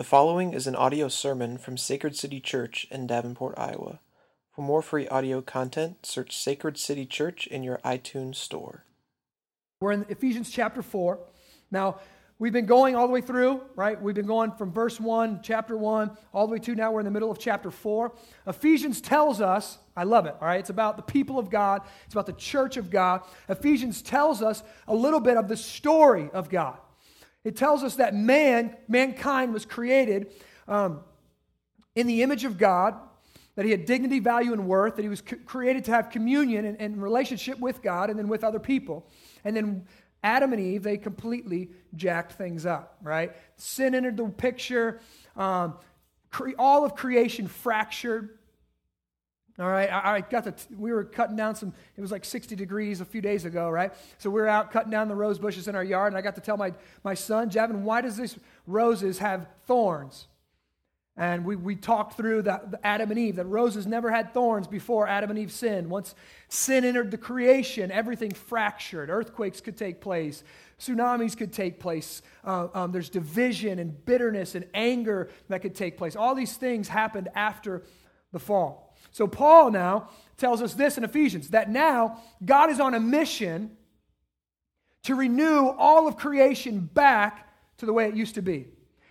[0.00, 4.00] The following is an audio sermon from Sacred City Church in Davenport, Iowa.
[4.50, 8.86] For more free audio content, search Sacred City Church in your iTunes store.
[9.82, 11.18] We're in Ephesians chapter 4.
[11.70, 12.00] Now,
[12.38, 14.00] we've been going all the way through, right?
[14.00, 17.04] We've been going from verse 1, chapter 1, all the way to now we're in
[17.04, 18.10] the middle of chapter 4.
[18.46, 20.60] Ephesians tells us, I love it, all right?
[20.60, 23.20] It's about the people of God, it's about the church of God.
[23.50, 26.78] Ephesians tells us a little bit of the story of God.
[27.44, 30.30] It tells us that man, mankind was created
[30.68, 31.00] um,
[31.94, 32.94] in the image of God,
[33.56, 36.80] that he had dignity, value, and worth, that he was created to have communion and,
[36.80, 39.06] and relationship with God and then with other people.
[39.44, 39.86] And then
[40.22, 43.32] Adam and Eve, they completely jacked things up, right?
[43.56, 45.00] Sin entered the picture.
[45.36, 45.74] Um,
[46.30, 48.38] cre- all of creation fractured.
[49.60, 50.52] All right, I, got the.
[50.52, 51.74] T- we were cutting down some.
[51.96, 53.92] It was like 60 degrees a few days ago, right?
[54.16, 56.34] So we were out cutting down the rose bushes in our yard, and I got
[56.36, 56.72] to tell my
[57.04, 60.28] my son, Javin, why does these roses have thorns?
[61.16, 65.06] And we, we talked through the Adam and Eve, that roses never had thorns before
[65.06, 65.90] Adam and Eve sinned.
[65.90, 66.14] Once
[66.48, 69.10] sin entered the creation, everything fractured.
[69.10, 70.42] Earthquakes could take place,
[70.78, 72.22] tsunamis could take place.
[72.42, 76.16] Uh, um, there's division and bitterness and anger that could take place.
[76.16, 77.82] All these things happened after
[78.32, 78.89] the fall.
[79.12, 83.76] So, Paul now tells us this in Ephesians that now God is on a mission
[85.04, 88.66] to renew all of creation back to the way it used to be.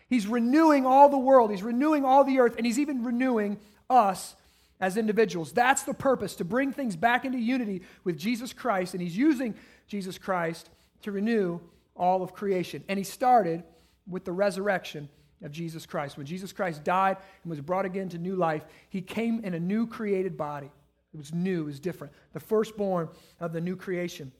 [0.07, 4.35] He's renewing all the world, He's renewing all the earth, and He's even renewing us
[4.79, 5.51] as individuals.
[5.51, 9.55] That's the purpose, to bring things back into unity with Jesus Christ, and He's using
[9.87, 10.69] Jesus Christ
[11.03, 11.59] to renew
[11.95, 12.83] all of creation.
[12.87, 13.63] And He started
[14.07, 15.09] with the resurrection
[15.43, 16.17] of Jesus Christ.
[16.17, 19.59] When Jesus Christ died and was brought again to new life, he came in a
[19.59, 20.69] new created body.
[21.13, 22.13] It was new, it was different.
[22.33, 23.09] The firstborn
[23.39, 24.31] of the new creation.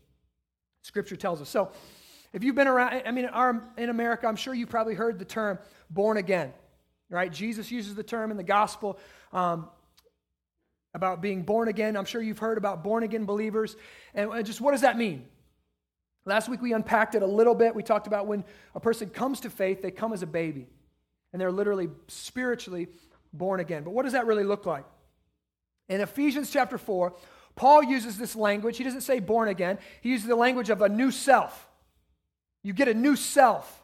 [0.81, 1.49] Scripture tells us.
[1.49, 1.71] So,
[2.31, 3.27] if you've been around, I mean,
[3.77, 5.57] in America, I'm sure you've probably heard the term
[5.89, 6.53] born again,
[7.09, 7.31] right?
[7.31, 8.99] Jesus uses the term in the gospel
[9.33, 9.67] um,
[10.93, 11.97] about being born again.
[11.97, 13.75] I'm sure you've heard about born again believers.
[14.13, 15.25] And just what does that mean?
[16.25, 17.73] Last week we unpacked it a little bit.
[17.73, 18.43] We talked about when
[18.75, 20.67] a person comes to faith, they come as a baby
[21.31, 22.87] and they're literally spiritually
[23.33, 23.83] born again.
[23.83, 24.85] But what does that really look like?
[25.87, 27.13] In Ephesians chapter 4,
[27.55, 28.77] Paul uses this language.
[28.77, 31.67] He doesn't say born again, he uses the language of a new self.
[32.63, 33.83] You get a new self.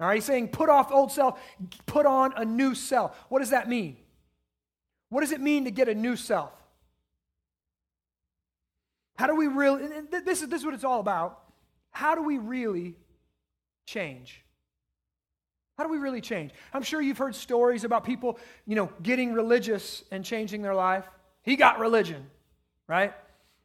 [0.00, 1.40] All right, he's saying put off old self,
[1.86, 3.16] put on a new self.
[3.28, 3.96] What does that mean?
[5.08, 6.52] What does it mean to get a new self?
[9.16, 11.40] How do we really, this is, this is what it's all about.
[11.90, 12.96] How do we really
[13.86, 14.43] change?
[15.76, 16.52] How do we really change?
[16.72, 21.04] I'm sure you've heard stories about people, you know, getting religious and changing their life.
[21.42, 22.26] He got religion,
[22.86, 23.12] right?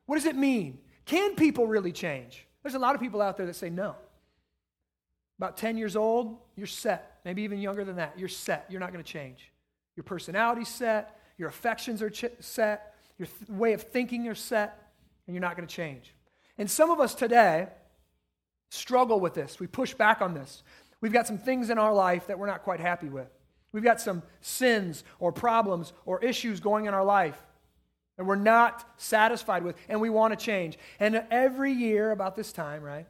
[0.05, 0.79] What does it mean?
[1.05, 2.45] Can people really change?
[2.63, 3.95] There's a lot of people out there that say no.
[5.37, 7.19] About 10 years old, you're set.
[7.23, 8.65] Maybe even younger than that, you're set.
[8.69, 9.51] You're not going to change.
[9.95, 14.91] Your personality's set, your affections are ch- set, your th- way of thinking are set,
[15.27, 16.13] and you're not going to change.
[16.57, 17.67] And some of us today
[18.71, 19.59] struggle with this.
[19.59, 20.63] We push back on this.
[21.01, 23.27] We've got some things in our life that we're not quite happy with.
[23.71, 27.39] We've got some sins or problems or issues going in our life
[28.17, 30.77] that we're not satisfied with and we want to change.
[30.99, 33.07] And every year about this time, right?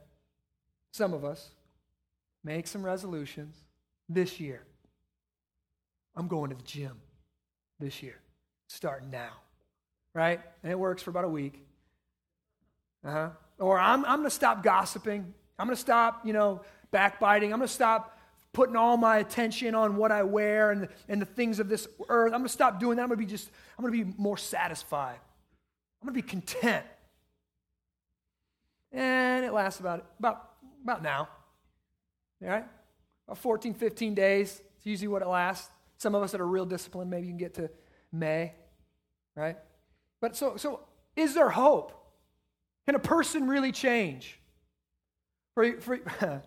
[0.91, 1.49] Some of us
[2.43, 3.55] make some resolutions
[4.07, 4.61] this year.
[6.15, 6.99] I'm going to the gym
[7.79, 8.19] this year,
[8.67, 9.31] starting now,
[10.13, 10.41] right?
[10.63, 11.65] And it works for about a week.
[13.03, 13.29] Uh huh.
[13.59, 15.33] Or I'm, I'm going to stop gossiping.
[15.57, 16.61] I'm going to stop, you know,
[16.91, 17.53] backbiting.
[17.53, 18.17] I'm going to stop
[18.53, 22.33] putting all my attention on what I wear and, and the things of this earth.
[22.33, 23.03] I'm going to stop doing that.
[23.03, 25.19] I'm going to be just, I'm going to be more satisfied.
[26.01, 26.85] I'm going to be content.
[28.91, 30.49] And it lasts about, about,
[30.83, 31.27] about now.
[32.41, 32.65] All right?
[33.27, 34.61] About 14, 15 days.
[34.77, 35.69] It's usually what it lasts.
[35.97, 37.69] Some of us that are real disciplined, maybe you can get to
[38.11, 38.53] May,
[39.35, 39.57] right?
[40.21, 40.79] But so, so
[41.15, 41.93] is there hope?
[42.87, 44.39] Can a person really change?
[45.53, 45.99] For, for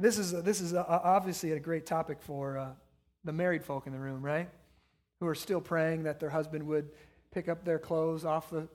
[0.00, 2.68] This is, this is obviously a great topic for uh,
[3.22, 4.48] the married folk in the room, right?
[5.20, 6.88] Who are still praying that their husband would
[7.32, 8.66] pick up their clothes off the,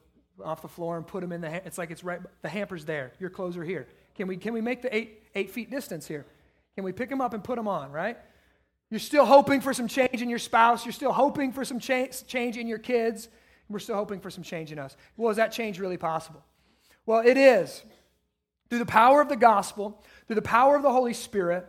[0.43, 2.85] off the floor and put them in the, ha- it's like it's right, the hamper's
[2.85, 3.11] there.
[3.19, 3.87] Your clothes are here.
[4.13, 6.27] Can we, can we make the eight, eight feet distance here?
[6.75, 8.17] Can we pick them up and put them on, right?
[8.91, 10.85] You're still hoping for some change in your spouse.
[10.85, 13.29] You're still hoping for some cha- change in your kids.
[13.67, 14.95] We're still hoping for some change in us.
[15.17, 16.45] Well, is that change really possible?
[17.07, 17.81] Well, it is.
[18.69, 21.67] Through the power of the gospel, through the power of the Holy Spirit,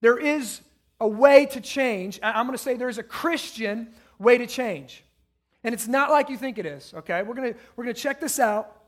[0.00, 0.60] there is
[1.00, 2.20] a way to change.
[2.22, 5.04] I'm going to say there's a Christian way to change.
[5.62, 7.22] And it's not like you think it is, okay?
[7.22, 8.82] We're going to, we're going to check this out.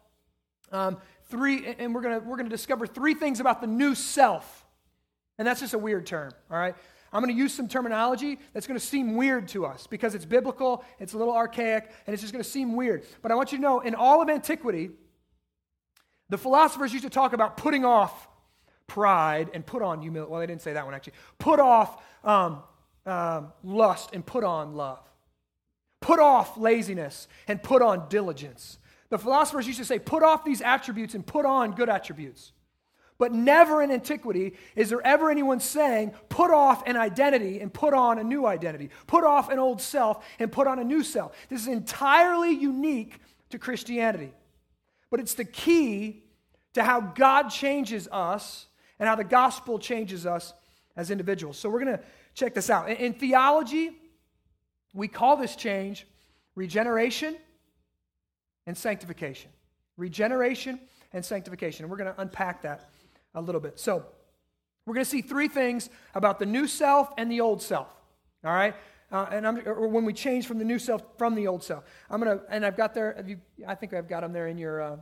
[0.70, 0.98] Um,
[1.28, 4.64] three, and we're going to, we're going to discover three things about the new self.
[5.38, 6.74] And that's just a weird term, all right?
[7.12, 10.24] I'm going to use some terminology that's going to seem weird to us because it's
[10.24, 13.04] biblical, it's a little archaic, and it's just going to seem weird.
[13.22, 14.90] But I want you to know in all of antiquity,
[16.28, 18.28] the philosophers used to talk about putting off
[18.86, 20.30] pride and put on humility.
[20.30, 21.14] Well, they didn't say that one actually.
[21.38, 22.62] Put off um,
[23.04, 25.00] um, lust and put on love.
[26.00, 28.78] Put off laziness and put on diligence.
[29.08, 32.52] The philosophers used to say, put off these attributes and put on good attributes.
[33.18, 37.94] But never in antiquity is there ever anyone saying, put off an identity and put
[37.94, 38.90] on a new identity.
[39.06, 41.34] Put off an old self and put on a new self.
[41.48, 44.34] This is entirely unique to Christianity.
[45.10, 46.24] But it's the key
[46.74, 48.66] to how God changes us
[48.98, 50.52] and how the gospel changes us
[50.96, 51.58] as individuals.
[51.58, 52.04] So we're going to
[52.34, 52.90] check this out.
[52.90, 53.90] In, in theology,
[54.94, 56.06] we call this change
[56.54, 57.36] regeneration
[58.66, 59.50] and sanctification.
[59.96, 60.80] Regeneration
[61.12, 61.84] and sanctification.
[61.84, 62.88] And we're going to unpack that
[63.34, 63.78] a little bit.
[63.78, 64.06] So,
[64.86, 67.88] we're going to see three things about the new self and the old self.
[68.44, 68.74] All right?
[69.10, 71.84] Uh, and I'm, or when we change from the new self from the old self.
[72.08, 74.58] I'm going to, and I've got there, you, I think I've got them there in
[74.58, 74.96] your uh,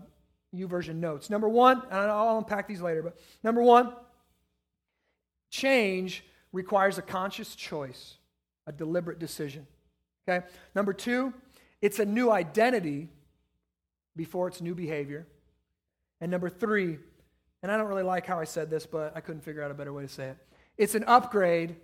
[0.54, 1.30] YouVersion notes.
[1.30, 3.92] Number one, and I'll unpack these later, but number one,
[5.50, 8.14] change requires a conscious choice,
[8.66, 9.66] a deliberate decision.
[10.28, 10.46] Okay?
[10.74, 11.34] Number two,
[11.82, 13.08] it's a new identity
[14.16, 15.26] before it's new behavior.
[16.20, 16.98] And number three,
[17.62, 19.74] and I don't really like how I said this, but I couldn't figure out a
[19.74, 20.38] better way to say it.
[20.78, 21.76] It's an upgrade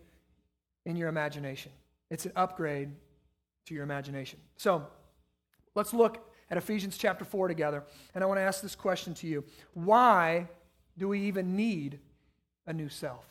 [0.86, 1.72] in your imagination.
[2.10, 2.90] It's an upgrade
[3.66, 4.38] to your imagination.
[4.56, 4.86] So
[5.74, 7.84] let's look at Ephesians chapter 4 together.
[8.14, 9.44] And I want to ask this question to you
[9.74, 10.48] Why
[10.98, 11.98] do we even need
[12.66, 13.24] a new self?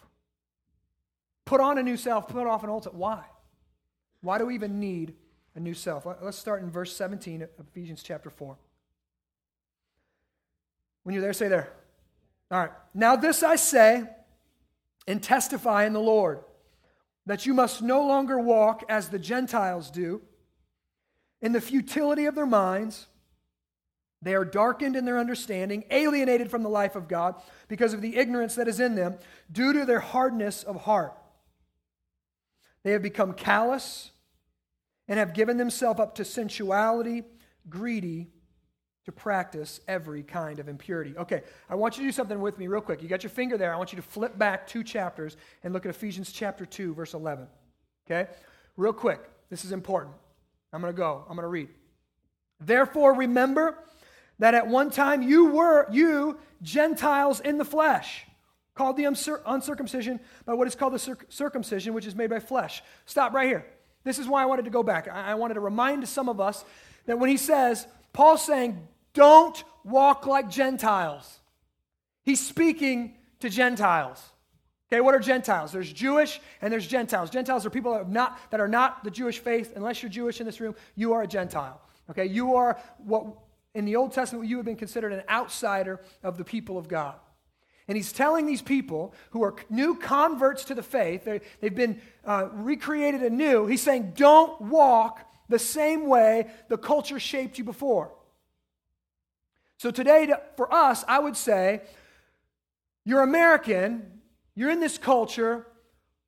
[1.45, 2.95] Put on a new self, put off an old self.
[2.95, 3.23] Why?
[4.21, 5.15] Why do we even need
[5.55, 6.05] a new self?
[6.21, 8.57] Let's start in verse 17 of Ephesians chapter 4.
[11.03, 11.71] When you're there, say there.
[12.51, 12.71] All right.
[12.93, 14.03] Now, this I say
[15.07, 16.39] and testify in the Lord
[17.25, 20.21] that you must no longer walk as the Gentiles do
[21.41, 23.07] in the futility of their minds.
[24.21, 27.35] They are darkened in their understanding, alienated from the life of God
[27.67, 29.17] because of the ignorance that is in them,
[29.51, 31.13] due to their hardness of heart.
[32.83, 34.11] They have become callous
[35.07, 37.23] and have given themselves up to sensuality,
[37.69, 38.27] greedy
[39.05, 41.15] to practice every kind of impurity.
[41.17, 43.01] Okay, I want you to do something with me real quick.
[43.01, 43.73] You got your finger there.
[43.73, 47.13] I want you to flip back two chapters and look at Ephesians chapter 2, verse
[47.13, 47.47] 11.
[48.05, 48.29] Okay?
[48.77, 49.21] Real quick.
[49.49, 50.15] This is important.
[50.71, 51.25] I'm going to go.
[51.27, 51.69] I'm going to read.
[52.59, 53.79] Therefore, remember
[54.39, 58.25] that at one time you were, you, Gentiles in the flesh,
[58.73, 62.81] called the uncircumcision by what is called the circumcision, which is made by flesh.
[63.05, 63.65] Stop right here.
[64.05, 65.07] This is why I wanted to go back.
[65.09, 66.63] I wanted to remind some of us
[67.05, 71.39] that when he says, Paul's saying, don't walk like Gentiles.
[72.23, 74.23] He's speaking to Gentiles.
[74.91, 75.71] Okay, what are Gentiles?
[75.71, 77.29] There's Jewish and there's Gentiles.
[77.29, 79.73] Gentiles are people that, have not, that are not the Jewish faith.
[79.75, 81.81] Unless you're Jewish in this room, you are a Gentile.
[82.09, 83.27] Okay, you are what
[83.75, 87.15] in the Old Testament you have been considered an outsider of the people of God.
[87.87, 91.27] And he's telling these people who are new converts to the faith,
[91.59, 97.57] they've been uh, recreated anew, he's saying, don't walk the same way the culture shaped
[97.57, 98.11] you before.
[99.77, 101.81] So today, for us, I would say,
[103.05, 104.21] you're American,
[104.53, 105.65] you're in this culture,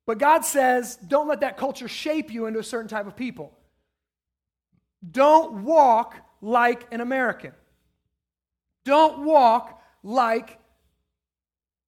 [0.04, 3.52] but God says, don't let that culture shape you into a certain type of people.
[5.08, 7.52] Don't walk like an American.
[8.84, 10.58] Don't walk like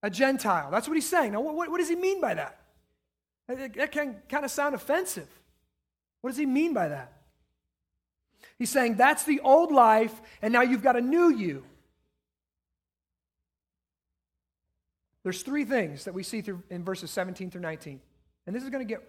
[0.03, 0.71] a Gentile.
[0.71, 1.33] That's what he's saying.
[1.33, 2.61] Now, what, what does he mean by that?
[3.49, 5.29] That can kind of sound offensive.
[6.23, 7.13] What does he mean by that?
[8.59, 11.65] He's saying that's the old life, and now you've got a new you.
[15.25, 18.01] There's three things that we see through in verses 17 through 19.
[18.47, 19.03] And this is going to get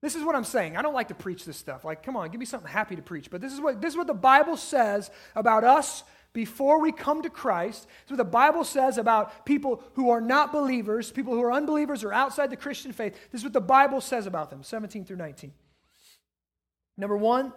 [0.00, 0.76] this is what I'm saying.
[0.76, 1.84] I don't like to preach this stuff.
[1.84, 3.30] Like, come on, give me something happy to preach.
[3.30, 7.22] But this is what this is what the Bible says about us before we come
[7.22, 7.86] to Christ.
[8.02, 12.04] It's what the Bible says about people who are not believers, people who are unbelievers
[12.04, 13.14] or outside the Christian faith.
[13.32, 15.52] This is what the Bible says about them, 17 through 19.
[16.96, 17.52] Number one,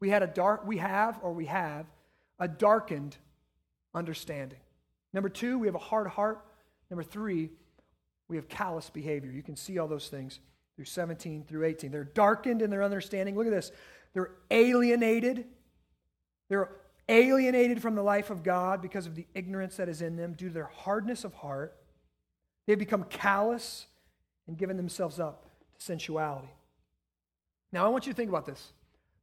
[0.00, 1.86] we had a dark, we have or we have
[2.38, 3.16] a darkened
[3.94, 4.58] understanding.
[5.12, 6.44] Number two, we have a hard heart.
[6.90, 7.50] Number three,
[8.28, 9.30] we have callous behavior.
[9.30, 10.40] You can see all those things
[10.76, 11.90] through 17 through 18.
[11.90, 13.34] They're darkened in their understanding.
[13.34, 13.72] Look at this.
[14.12, 15.46] They're alienated.
[16.48, 16.70] They're
[17.08, 20.48] alienated from the life of God because of the ignorance that is in them due
[20.48, 21.76] to their hardness of heart.
[22.66, 23.86] They've become callous
[24.46, 26.50] and given themselves up to sensuality.
[27.72, 28.72] Now, I want you to think about this.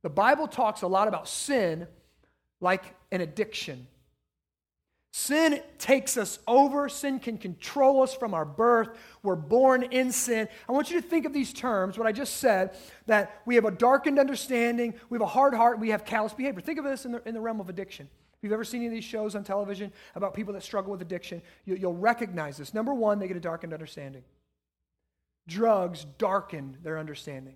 [0.01, 1.87] The Bible talks a lot about sin
[2.59, 3.87] like an addiction.
[5.15, 6.89] Sin takes us over.
[6.89, 8.89] Sin can control us from our birth.
[9.21, 10.47] We're born in sin.
[10.67, 13.65] I want you to think of these terms, what I just said, that we have
[13.65, 16.61] a darkened understanding, we have a hard heart, we have callous behavior.
[16.61, 18.09] Think of this in the, in the realm of addiction.
[18.37, 21.03] If you've ever seen any of these shows on television about people that struggle with
[21.03, 22.73] addiction, you, you'll recognize this.
[22.73, 24.23] Number one, they get a darkened understanding.
[25.47, 27.55] Drugs darken their understanding,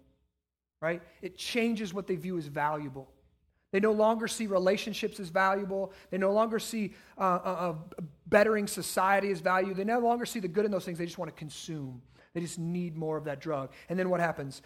[0.80, 1.02] right?
[1.24, 3.10] It changes what they view as valuable.
[3.72, 5.92] They no longer see relationships as valuable.
[6.10, 7.76] They no longer see uh, uh,
[8.26, 9.74] bettering society as value.
[9.74, 10.98] They no longer see the good in those things.
[10.98, 12.02] They just want to consume.
[12.34, 13.72] They just need more of that drug.
[13.90, 14.62] And then what happens?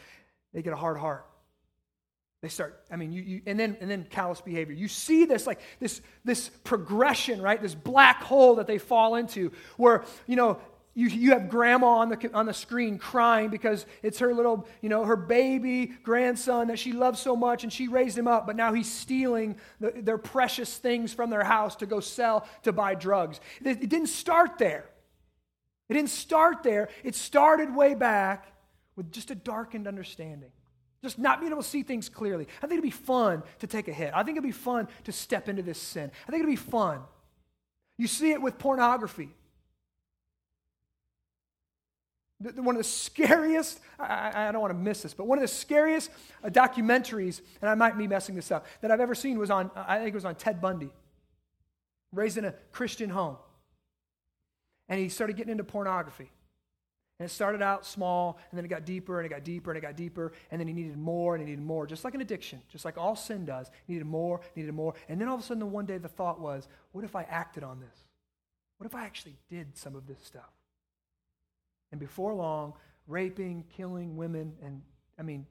[0.53, 1.25] They get a hard heart.
[2.41, 4.74] They start, I mean, you, you, and then and then callous behavior.
[4.74, 7.62] You see this like this this progression, right?
[7.62, 10.60] This black hole that they fall into, where you know
[10.93, 14.89] you, you have grandma on the, on the screen crying because it's her little, you
[14.89, 18.57] know, her baby grandson that she loves so much and she raised him up, but
[18.57, 22.93] now he's stealing the, their precious things from their house to go sell to buy
[22.93, 23.39] drugs.
[23.63, 24.86] It, it didn't start there.
[25.88, 26.89] It didn't start there.
[27.03, 28.48] It started way back
[28.98, 30.51] with just a darkened understanding.
[31.01, 32.48] Just not being able to see things clearly.
[32.57, 34.12] I think it'd be fun to take a hit.
[34.13, 36.12] I think it'd be fun to step into this sin.
[36.27, 37.00] I think it'd be fun.
[37.98, 39.29] You see it with pornography.
[42.41, 45.48] One of the scariest, I, I, don't want to miss this, but one of the
[45.48, 46.10] scariest
[46.43, 49.69] uh, documentaries, and I might be messing this up, that I've ever seen was on,
[49.75, 50.91] I think it was on Ted Bundy,
[52.12, 53.38] raised in a Christian home.
[54.89, 56.31] And he started getting into pornography.
[57.19, 59.77] And it started out small, and then it got deeper, and it got deeper, and
[59.77, 62.21] it got deeper, and then he needed more, and he needed more, just like an
[62.21, 63.69] addiction, just like all sin does.
[63.86, 64.95] He needed more, needed more.
[65.07, 67.24] And then all of a sudden, the one day, the thought was, what if I
[67.24, 68.05] acted on this?
[68.77, 70.50] What if I actually did some of this stuff?
[71.91, 72.74] And before long,
[73.07, 74.81] raping, killing women, and
[75.19, 75.45] I mean,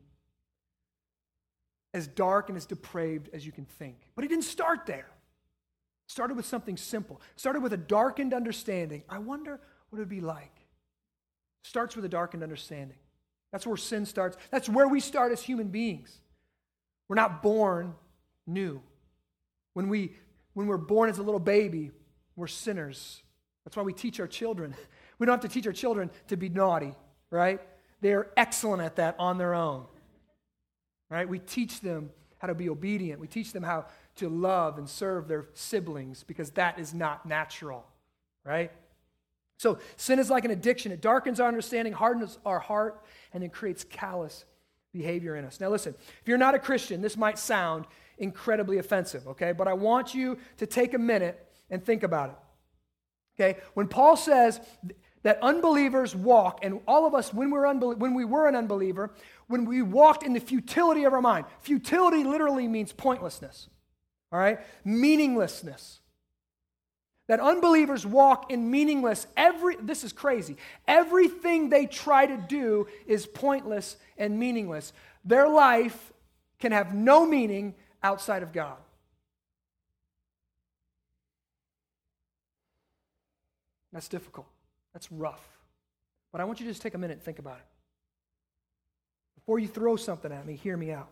[1.92, 3.96] as dark and as depraved as you can think.
[4.14, 5.08] But he didn't start there.
[6.06, 7.20] Started with something simple.
[7.36, 9.02] Started with a darkened understanding.
[9.08, 10.54] I wonder what it would be like.
[11.62, 12.96] Starts with a darkened understanding.
[13.52, 14.36] That's where sin starts.
[14.50, 16.20] That's where we start as human beings.
[17.08, 17.94] We're not born
[18.46, 18.80] new.
[19.74, 20.12] When, we,
[20.54, 21.90] when we're born as a little baby,
[22.36, 23.22] we're sinners.
[23.64, 24.74] That's why we teach our children
[25.20, 26.94] we don't have to teach our children to be naughty,
[27.30, 27.60] right?
[28.00, 29.84] They're excellent at that on their own,
[31.10, 31.28] right?
[31.28, 33.20] We teach them how to be obedient.
[33.20, 33.84] We teach them how
[34.16, 37.86] to love and serve their siblings because that is not natural,
[38.44, 38.72] right?
[39.58, 40.90] So sin is like an addiction.
[40.90, 44.46] It darkens our understanding, hardens our heart, and then creates callous
[44.90, 45.60] behavior in us.
[45.60, 47.84] Now, listen, if you're not a Christian, this might sound
[48.16, 49.52] incredibly offensive, okay?
[49.52, 52.36] But I want you to take a minute and think about it.
[53.40, 53.58] Okay?
[53.74, 54.60] When Paul says
[55.22, 59.10] that unbelievers walk, and all of us, when, we're unbel- when we were an unbeliever,
[59.48, 63.68] when we walked in the futility of our mind, futility literally means pointlessness,
[64.32, 64.60] all right?
[64.84, 66.00] Meaninglessness.
[67.28, 70.56] That unbelievers walk in meaningless, every, this is crazy.
[70.88, 74.92] Everything they try to do is pointless and meaningless.
[75.24, 76.12] Their life
[76.58, 78.78] can have no meaning outside of God.
[83.92, 84.46] That's difficult.
[84.92, 85.46] That's rough.
[86.32, 87.64] But I want you to just take a minute and think about it.
[89.36, 91.08] Before you throw something at me, hear me out.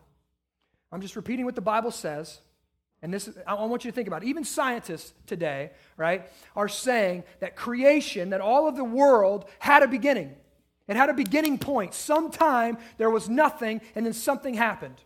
[0.91, 2.39] I'm just repeating what the Bible says.
[3.01, 4.27] And this, I want you to think about it.
[4.27, 9.87] Even scientists today, right, are saying that creation, that all of the world had a
[9.87, 10.35] beginning.
[10.87, 11.93] It had a beginning point.
[11.93, 15.01] Sometime there was nothing, and then something happened.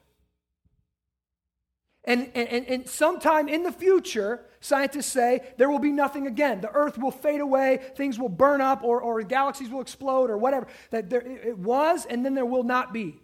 [2.06, 6.60] And, and, and sometime in the future, scientists say there will be nothing again.
[6.60, 10.38] The earth will fade away, things will burn up, or, or galaxies will explode, or
[10.38, 10.68] whatever.
[10.92, 13.20] That there, it was, and then there will not be.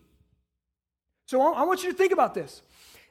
[1.26, 2.62] So I, want you to think about this.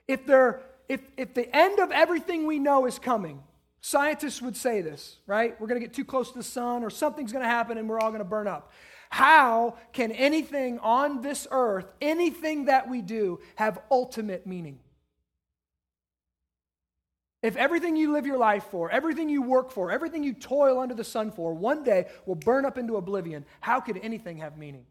[0.09, 3.43] If, there, if, if the end of everything we know is coming,
[3.81, 5.59] scientists would say this, right?
[5.61, 7.89] We're going to get too close to the sun, or something's going to happen, and
[7.89, 8.73] we're all going to burn up.
[9.11, 14.81] How can anything on this earth, anything that we do, have ultimate meaning?
[17.43, 20.95] If everything you live your life for, everything you work for, everything you toil under
[20.95, 24.87] the sun for, one day will burn up into oblivion, how could anything have meaning?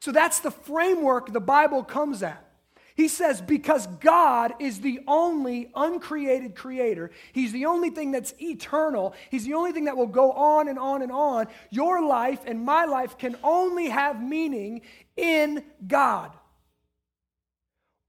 [0.00, 2.48] So that's the framework the Bible comes at.
[2.94, 9.14] He says, because God is the only uncreated creator, He's the only thing that's eternal,
[9.30, 11.46] He's the only thing that will go on and on and on.
[11.70, 14.82] Your life and my life can only have meaning
[15.16, 16.32] in God.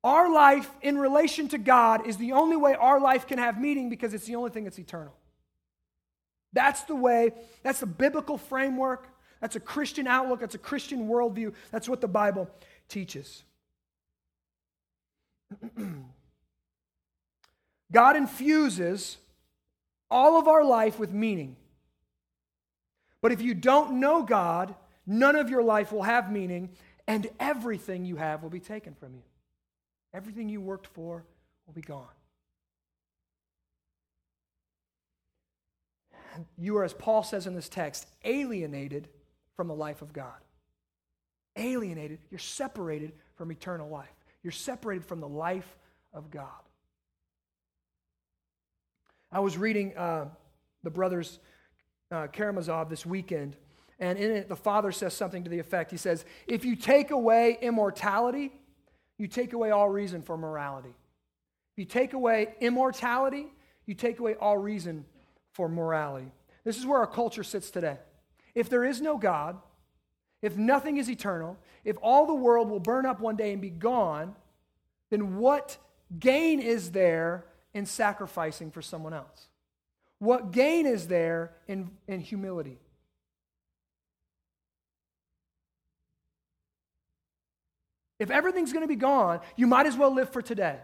[0.04, 3.90] Our life in relation to God is the only way our life can have meaning
[3.90, 5.14] because it's the only thing that's eternal.
[6.52, 7.32] That's the way,
[7.64, 9.08] that's the biblical framework.
[9.40, 10.40] That's a Christian outlook.
[10.40, 11.54] That's a Christian worldview.
[11.72, 12.50] That's what the Bible
[12.88, 13.44] teaches.
[17.92, 19.18] God infuses
[20.10, 21.56] all of our life with meaning.
[23.22, 26.70] But if you don't know God, none of your life will have meaning,
[27.08, 29.24] and everything you have will be taken from you.
[30.14, 31.26] Everything you worked for
[31.66, 32.06] will be gone.
[36.58, 39.08] You are, as Paul says in this text, alienated
[39.56, 40.34] from the life of God.
[41.56, 44.14] Alienated, you're separated from eternal life.
[44.42, 45.78] You're separated from the life
[46.14, 46.48] of God.
[49.32, 50.26] I was reading uh,
[50.84, 51.40] the brothers
[52.12, 53.56] uh, Karamazov this weekend,
[54.00, 57.12] and in it, the father says something to the effect he says, If you take
[57.12, 58.52] away immortality,
[59.18, 60.94] you take away all reason for morality.
[61.76, 63.48] You take away immortality,
[63.86, 65.06] you take away all reason
[65.52, 66.32] for morality.
[66.64, 67.98] This is where our culture sits today.
[68.56, 69.58] If there is no God,
[70.42, 73.70] if nothing is eternal, if all the world will burn up one day and be
[73.70, 74.36] gone,
[75.10, 75.78] then what
[76.20, 79.48] gain is there in sacrificing for someone else?
[80.20, 82.80] What gain is there in, in humility?
[88.24, 90.80] If everything's going to be gone, you might as well live for today.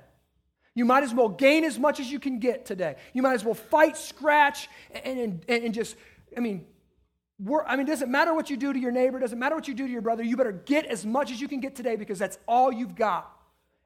[0.76, 2.98] You might as well gain as much as you can get today.
[3.14, 4.68] You might as well fight, scratch,
[5.06, 5.96] and, and, and just,
[6.36, 6.66] I mean,
[7.66, 9.74] I mean, it doesn't matter what you do to your neighbor, doesn't matter what you
[9.74, 10.22] do to your brother.
[10.22, 13.32] You better get as much as you can get today because that's all you've got.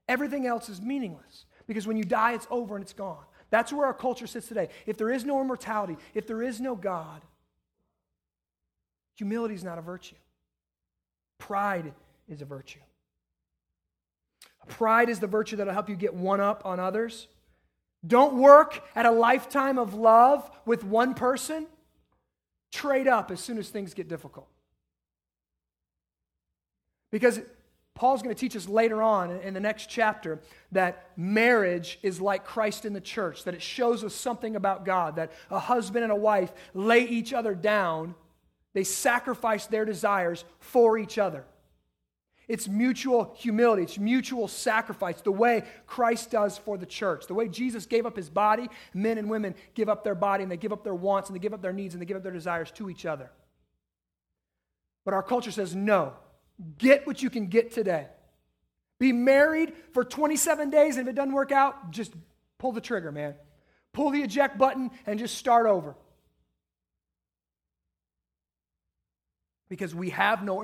[0.07, 3.23] Everything else is meaningless because when you die, it's over and it's gone.
[3.51, 4.69] That's where our culture sits today.
[4.87, 7.21] If there is no immortality, if there is no God,
[9.15, 10.15] humility is not a virtue.
[11.37, 11.93] Pride
[12.27, 12.79] is a virtue.
[14.67, 17.27] Pride is the virtue that'll help you get one up on others.
[18.05, 21.67] Don't work at a lifetime of love with one person.
[22.71, 24.47] Trade up as soon as things get difficult.
[27.11, 27.39] Because
[27.95, 30.39] Paul's going to teach us later on in the next chapter
[30.71, 35.17] that marriage is like Christ in the church, that it shows us something about God,
[35.17, 38.15] that a husband and a wife lay each other down,
[38.73, 41.45] they sacrifice their desires for each other.
[42.47, 47.27] It's mutual humility, it's mutual sacrifice, the way Christ does for the church.
[47.27, 50.51] The way Jesus gave up his body, men and women give up their body and
[50.51, 52.23] they give up their wants and they give up their needs and they give up
[52.23, 53.31] their desires to each other.
[55.05, 56.13] But our culture says no.
[56.77, 58.07] Get what you can get today.
[58.99, 62.13] Be married for 27 days, and if it doesn't work out, just
[62.57, 63.35] pull the trigger, man.
[63.91, 65.95] Pull the eject button and just start over.
[69.69, 70.63] Because we have no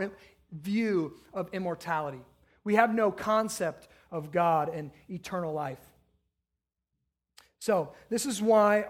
[0.52, 2.22] view of immortality.
[2.64, 5.80] We have no concept of God and eternal life.
[7.60, 8.86] So, this is why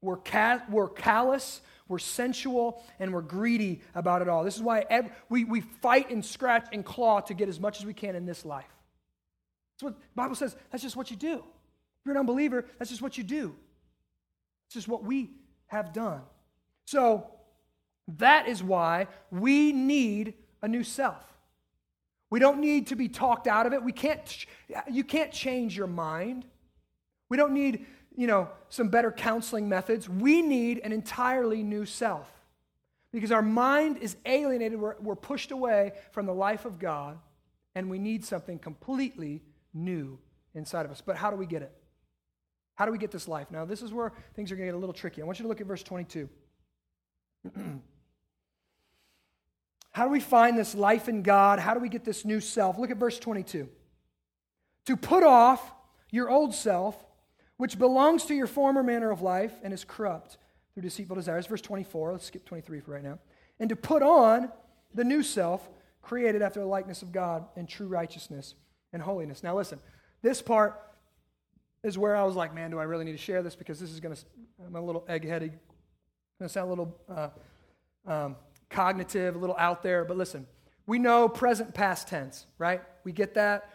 [0.00, 4.44] we're, ca- we're callous, we're sensual, and we're greedy about it all.
[4.44, 7.80] This is why every, we, we fight and scratch and claw to get as much
[7.80, 8.64] as we can in this life.
[9.74, 10.56] That's what the Bible says.
[10.70, 11.34] That's just what you do.
[11.34, 13.54] If you're an unbeliever, that's just what you do.
[14.66, 15.30] It's just what we
[15.66, 16.22] have done.
[16.84, 17.26] So,
[18.18, 21.24] that is why we need a new self.
[22.30, 23.82] We don't need to be talked out of it.
[23.82, 24.46] We can't,
[24.90, 26.44] you can't change your mind.
[27.28, 30.08] We don't need, you know, some better counseling methods.
[30.08, 32.30] We need an entirely new self
[33.12, 34.80] because our mind is alienated.
[34.80, 37.18] We're, we're pushed away from the life of God,
[37.74, 39.42] and we need something completely
[39.72, 40.18] new
[40.54, 41.00] inside of us.
[41.04, 41.72] But how do we get it?
[42.74, 43.50] How do we get this life?
[43.50, 45.22] Now, this is where things are going to get a little tricky.
[45.22, 46.28] I want you to look at verse 22.
[49.96, 51.58] How do we find this life in God?
[51.58, 52.76] How do we get this new self?
[52.76, 53.66] Look at verse 22.
[54.84, 55.72] To put off
[56.10, 57.02] your old self,
[57.56, 60.36] which belongs to your former manner of life and is corrupt
[60.74, 61.46] through deceitful desires.
[61.46, 62.12] Verse 24.
[62.12, 63.18] Let's skip 23 for right now.
[63.58, 64.52] And to put on
[64.94, 65.66] the new self,
[66.02, 68.54] created after the likeness of God in true righteousness
[68.92, 69.42] and holiness.
[69.42, 69.80] Now, listen,
[70.20, 70.78] this part
[71.82, 73.56] is where I was like, man, do I really need to share this?
[73.56, 74.20] Because this is going to,
[74.66, 75.58] I'm a little egg-headed, going
[76.42, 77.28] to sound a little uh,
[78.06, 78.36] um,
[78.70, 80.46] cognitive, a little out there, but listen,
[80.86, 82.82] we know present past tense, right?
[83.04, 83.70] We get that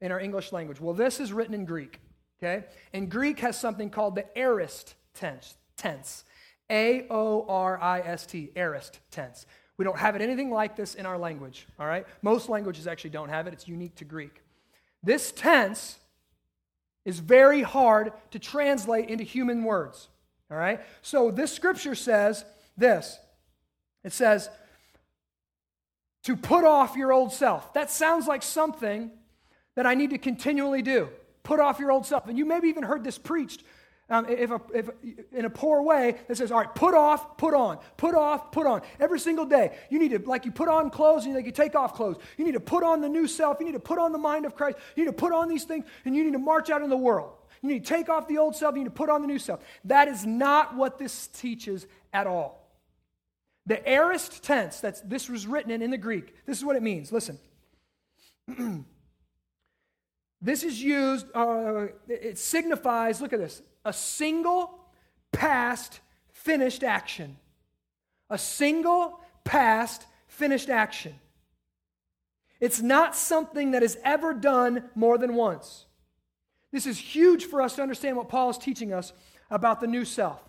[0.00, 0.80] in our English language.
[0.80, 2.00] Well, this is written in Greek,
[2.42, 2.66] okay?
[2.92, 6.24] And Greek has something called the aorist tense, tense.
[6.70, 9.46] A O R I S T, aorist tense.
[9.76, 12.06] We don't have it anything like this in our language, all right?
[12.22, 14.42] Most languages actually don't have it, it's unique to Greek.
[15.02, 15.98] This tense
[17.04, 20.08] is very hard to translate into human words,
[20.50, 20.80] all right?
[21.02, 22.44] So this scripture says
[22.76, 23.18] this
[24.04, 24.48] it says,
[26.24, 27.72] to put off your old self.
[27.74, 29.10] That sounds like something
[29.74, 31.08] that I need to continually do.
[31.42, 32.28] Put off your old self.
[32.28, 33.64] And you maybe even heard this preached
[34.10, 34.90] Um, if, a, if
[35.32, 38.66] in a poor way that says, all right, put off, put on, put off, put
[38.66, 38.82] on.
[39.00, 41.74] Every single day, you need to, like you put on clothes and like you take
[41.74, 42.18] off clothes.
[42.36, 43.58] You need to put on the new self.
[43.60, 44.76] You need to put on the mind of Christ.
[44.94, 46.96] You need to put on these things and you need to march out in the
[46.96, 47.32] world.
[47.62, 48.74] You need to take off the old self.
[48.74, 49.60] You need to put on the new self.
[49.84, 52.63] That is not what this teaches at all.
[53.66, 56.82] The aorist tense, that's, this was written in in the Greek, this is what it
[56.82, 57.12] means.
[57.12, 57.38] Listen.
[60.42, 64.78] this is used, uh, it signifies, look at this, a single
[65.32, 66.00] past
[66.32, 67.36] finished action.
[68.30, 71.14] A single past finished action.
[72.60, 75.86] It's not something that is ever done more than once.
[76.72, 79.12] This is huge for us to understand what Paul is teaching us
[79.50, 80.42] about the new self.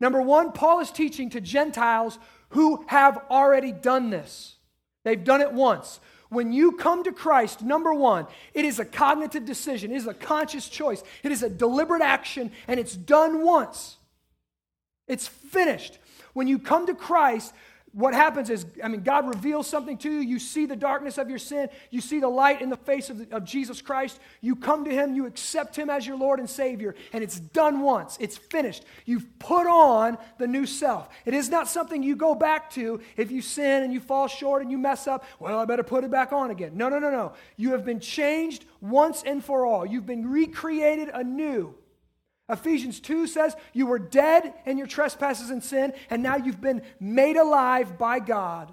[0.00, 2.18] Number one, Paul is teaching to Gentiles
[2.50, 4.56] who have already done this.
[5.04, 6.00] They've done it once.
[6.28, 10.14] When you come to Christ, number one, it is a cognitive decision, it is a
[10.14, 13.96] conscious choice, it is a deliberate action, and it's done once.
[15.06, 15.98] It's finished.
[16.32, 17.54] When you come to Christ,
[17.96, 20.18] what happens is, I mean, God reveals something to you.
[20.18, 21.70] You see the darkness of your sin.
[21.90, 24.20] You see the light in the face of, of Jesus Christ.
[24.42, 25.14] You come to Him.
[25.14, 26.94] You accept Him as your Lord and Savior.
[27.14, 28.18] And it's done once.
[28.20, 28.84] It's finished.
[29.06, 31.08] You've put on the new self.
[31.24, 34.60] It is not something you go back to if you sin and you fall short
[34.60, 35.24] and you mess up.
[35.40, 36.72] Well, I better put it back on again.
[36.74, 37.32] No, no, no, no.
[37.56, 39.86] You have been changed once and for all.
[39.86, 41.74] You've been recreated anew.
[42.48, 46.82] Ephesians 2 says, You were dead in your trespasses and sin, and now you've been
[47.00, 48.72] made alive by God.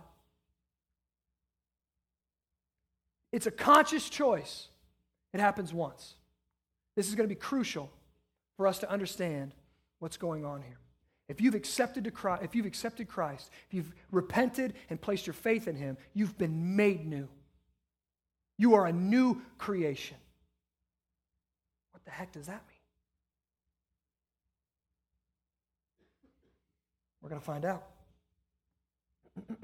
[3.32, 4.68] It's a conscious choice.
[5.34, 6.14] It happens once.
[6.96, 7.90] This is going to be crucial
[8.58, 9.56] for us to understand
[9.98, 10.78] what's going on here.
[11.28, 15.68] If you've accepted Christ, if you've accepted Christ, if you've repented and placed your faith
[15.68, 17.28] in him, you've been made new.
[18.60, 20.18] You are a new creation.
[21.92, 22.73] What the heck does that mean?
[27.24, 27.84] We're going to find out.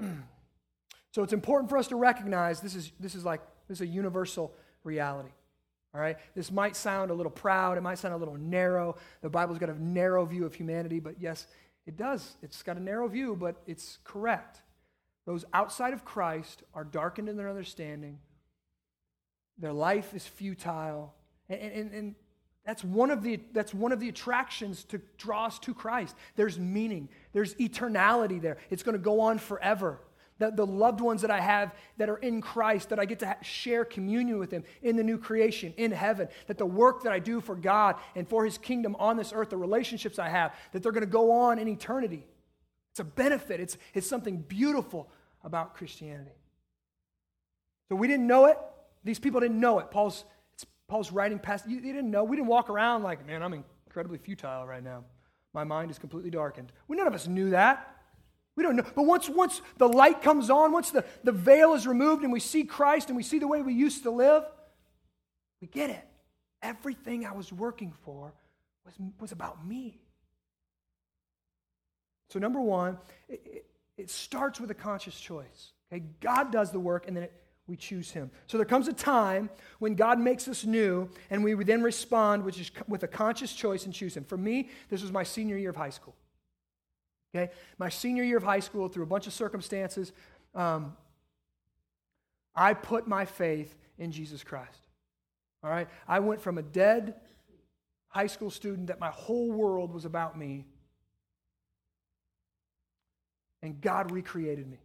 [1.12, 3.86] so it's important for us to recognize this is, this is like this is a
[3.86, 5.30] universal reality.
[5.94, 6.16] All right?
[6.34, 8.96] This might sound a little proud, it might sound a little narrow.
[9.20, 11.46] The Bible's got a narrow view of humanity, but yes,
[11.86, 12.36] it does.
[12.42, 14.62] It's got a narrow view, but it's correct.
[15.26, 18.18] Those outside of Christ are darkened in their understanding.
[19.58, 21.14] Their life is futile.
[21.48, 22.14] And, and, and
[22.64, 26.14] that's one, of the, that's one of the attractions to draw us to Christ.
[26.36, 28.58] There's meaning, there's eternality there.
[28.68, 29.98] It's going to go on forever.
[30.38, 33.26] The, the loved ones that I have that are in Christ, that I get to
[33.26, 37.12] ha- share communion with them in the new creation, in heaven, that the work that
[37.12, 40.54] I do for God and for His kingdom on this earth, the relationships I have,
[40.72, 42.24] that they're going to go on in eternity.
[42.92, 45.10] It's a benefit, it's, it's something beautiful
[45.44, 46.30] about Christianity.
[47.88, 48.58] So we didn't know it.
[49.04, 49.90] These people didn't know it.
[49.90, 50.24] Paul's
[50.90, 52.24] Paul's writing past, you, you didn't know.
[52.24, 55.04] We didn't walk around like, man, I'm incredibly futile right now.
[55.54, 56.72] My mind is completely darkened.
[56.88, 57.96] We none of us knew that.
[58.56, 58.84] We don't know.
[58.96, 62.40] But once, once the light comes on, once the, the veil is removed and we
[62.40, 64.42] see Christ and we see the way we used to live,
[65.60, 66.04] we get it.
[66.60, 68.32] Everything I was working for
[68.84, 70.00] was, was about me.
[72.30, 72.98] So, number one,
[73.28, 75.72] it, it, it starts with a conscious choice.
[75.92, 76.02] Okay?
[76.20, 77.32] God does the work and then it
[77.70, 78.30] we choose him.
[78.48, 82.60] So there comes a time when God makes us new, and we then respond which
[82.60, 84.24] is with a conscious choice and choose him.
[84.24, 86.16] For me, this was my senior year of high school.
[87.32, 87.52] Okay?
[87.78, 90.12] My senior year of high school, through a bunch of circumstances,
[90.54, 90.96] um,
[92.56, 94.88] I put my faith in Jesus Christ.
[95.62, 95.88] All right?
[96.08, 97.14] I went from a dead
[98.08, 100.64] high school student that my whole world was about me,
[103.62, 104.78] and God recreated me.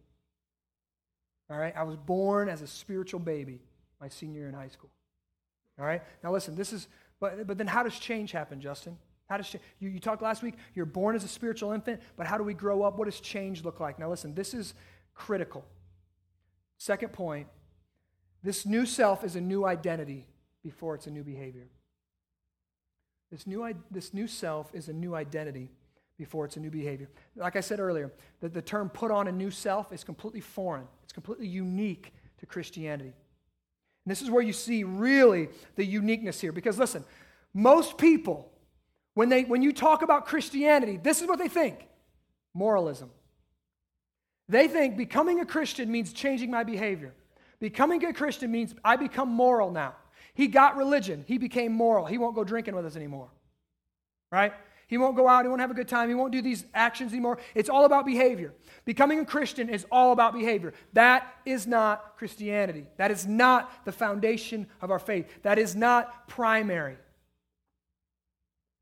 [1.50, 1.74] All right?
[1.76, 3.60] I was born as a spiritual baby
[4.00, 4.90] my senior year in high school.
[5.78, 6.02] All right?
[6.22, 6.88] Now listen, this is,
[7.20, 8.96] but, but then how does change happen, Justin?
[9.28, 12.26] How does change, you, you talked last week, you're born as a spiritual infant, but
[12.26, 12.98] how do we grow up?
[12.98, 13.98] What does change look like?
[13.98, 14.74] Now listen, this is
[15.14, 15.64] critical.
[16.78, 17.48] Second point
[18.42, 20.24] this new self is a new identity
[20.62, 21.66] before it's a new behavior.
[23.30, 25.70] This new, this new self is a new identity
[26.16, 27.08] before it's a new behavior.
[27.34, 30.86] Like I said earlier, the, the term put on a new self is completely foreign,
[31.16, 33.08] completely unique to Christianity.
[33.08, 36.52] And this is where you see really the uniqueness here.
[36.52, 37.06] Because listen,
[37.54, 38.52] most people,
[39.14, 41.88] when, they, when you talk about Christianity, this is what they think
[42.52, 43.10] moralism.
[44.50, 47.14] They think becoming a Christian means changing my behavior.
[47.60, 49.94] Becoming a Christian means I become moral now.
[50.34, 52.04] He got religion, he became moral.
[52.04, 53.30] He won't go drinking with us anymore.
[54.30, 54.52] Right?
[54.88, 55.44] He won't go out.
[55.44, 56.08] He won't have a good time.
[56.08, 57.38] He won't do these actions anymore.
[57.54, 58.54] It's all about behavior.
[58.84, 60.74] Becoming a Christian is all about behavior.
[60.92, 62.86] That is not Christianity.
[62.96, 65.28] That is not the foundation of our faith.
[65.42, 66.96] That is not primary.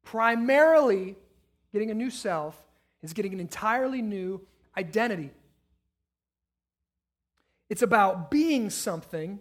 [0.02, 1.16] Primarily,
[1.72, 2.54] getting a new self
[3.02, 4.42] is getting an entirely new
[4.76, 5.30] identity.
[7.70, 9.40] It's about being something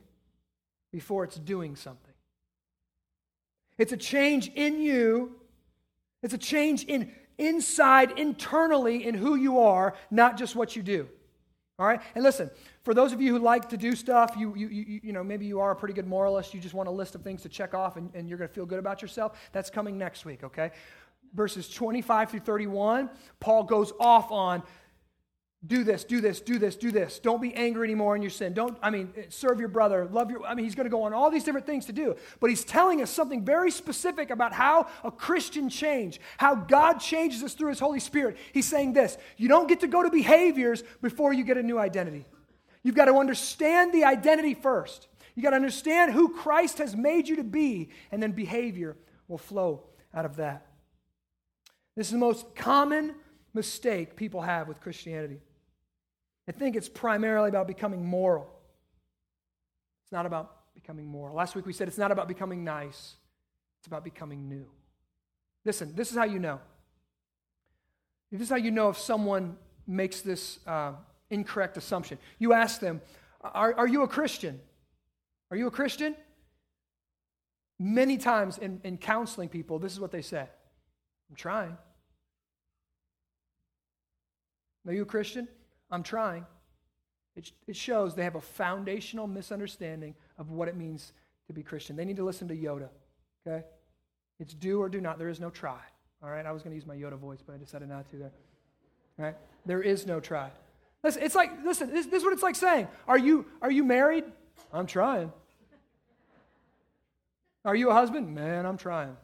[0.91, 2.13] before it's doing something.
[3.78, 5.36] It's a change in you.
[6.24, 11.08] It's a change in inside, internally, in who you are, not just what you do.
[11.80, 12.02] All right?
[12.16, 12.52] And listen,
[12.84, 15.46] for those of you who like to do stuff, you, you, you, you know, maybe
[15.46, 17.74] you are a pretty good moralist, you just want a list of things to check
[17.74, 19.40] off and, and you're going to feel good about yourself.
[19.52, 20.72] That's coming next week, okay?
[21.34, 23.10] Verses 25 through 31,
[23.40, 24.62] Paul goes off on
[25.65, 27.19] do this, do this, do this, do this.
[27.19, 28.54] Don't be angry anymore in your sin.
[28.54, 31.13] Don't, I mean, serve your brother, love your, I mean, he's going to go on
[31.13, 32.17] all these different things to do.
[32.41, 37.43] But he's telling us something very specific about how a Christian change, how God changes
[37.43, 38.36] us through his Holy Spirit.
[38.52, 41.80] He's saying this you don't get to go to behaviors before you get a new
[41.80, 42.26] identity.
[42.84, 45.08] You've got to understand the identity first.
[45.34, 48.97] You've got to understand who Christ has made you to be, and then behavior
[49.30, 50.67] will flow out of that.
[51.95, 53.15] This is the most common
[53.54, 55.39] mistake people have with Christianity.
[56.48, 58.50] I think it's primarily about becoming moral.
[60.04, 61.36] It's not about becoming moral.
[61.36, 63.16] Last week we said it's not about becoming nice,
[63.80, 64.66] it's about becoming new.
[65.66, 66.60] Listen, this is how you know.
[68.32, 70.94] This is how you know if someone makes this uh,
[71.30, 72.18] incorrect assumption.
[72.40, 73.02] You ask them,
[73.42, 74.60] are, are you a Christian?
[75.52, 76.16] Are you a Christian?
[77.80, 80.48] Many times in, in counseling people, this is what they say
[81.30, 81.78] I'm trying.
[84.88, 85.48] Are you a Christian?
[85.91, 86.46] I'm trying.
[87.36, 91.13] It, it shows they have a foundational misunderstanding of what it means
[91.48, 91.96] to be Christian.
[91.96, 92.89] They need to listen to Yoda,
[93.46, 93.65] okay?
[94.39, 95.17] It's do or do not.
[95.17, 95.80] There is no try.
[96.24, 96.46] All right?
[96.46, 98.32] I was going to use my Yoda voice, but I decided not to there.
[99.19, 99.36] All right?
[99.65, 100.50] There is no try.
[101.04, 103.84] Listen, it's like, listen, this, this is what it's like saying, are you, are you
[103.84, 104.24] married?
[104.72, 105.32] I'm trying.
[107.65, 108.34] Are you a husband?
[108.34, 109.15] Man, I'm trying.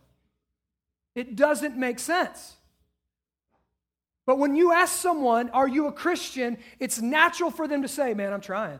[1.16, 2.56] It doesn't make sense.
[4.30, 6.60] But when you ask someone, Are you a Christian?
[6.78, 8.80] it's natural for them to say, Man, I'm trying.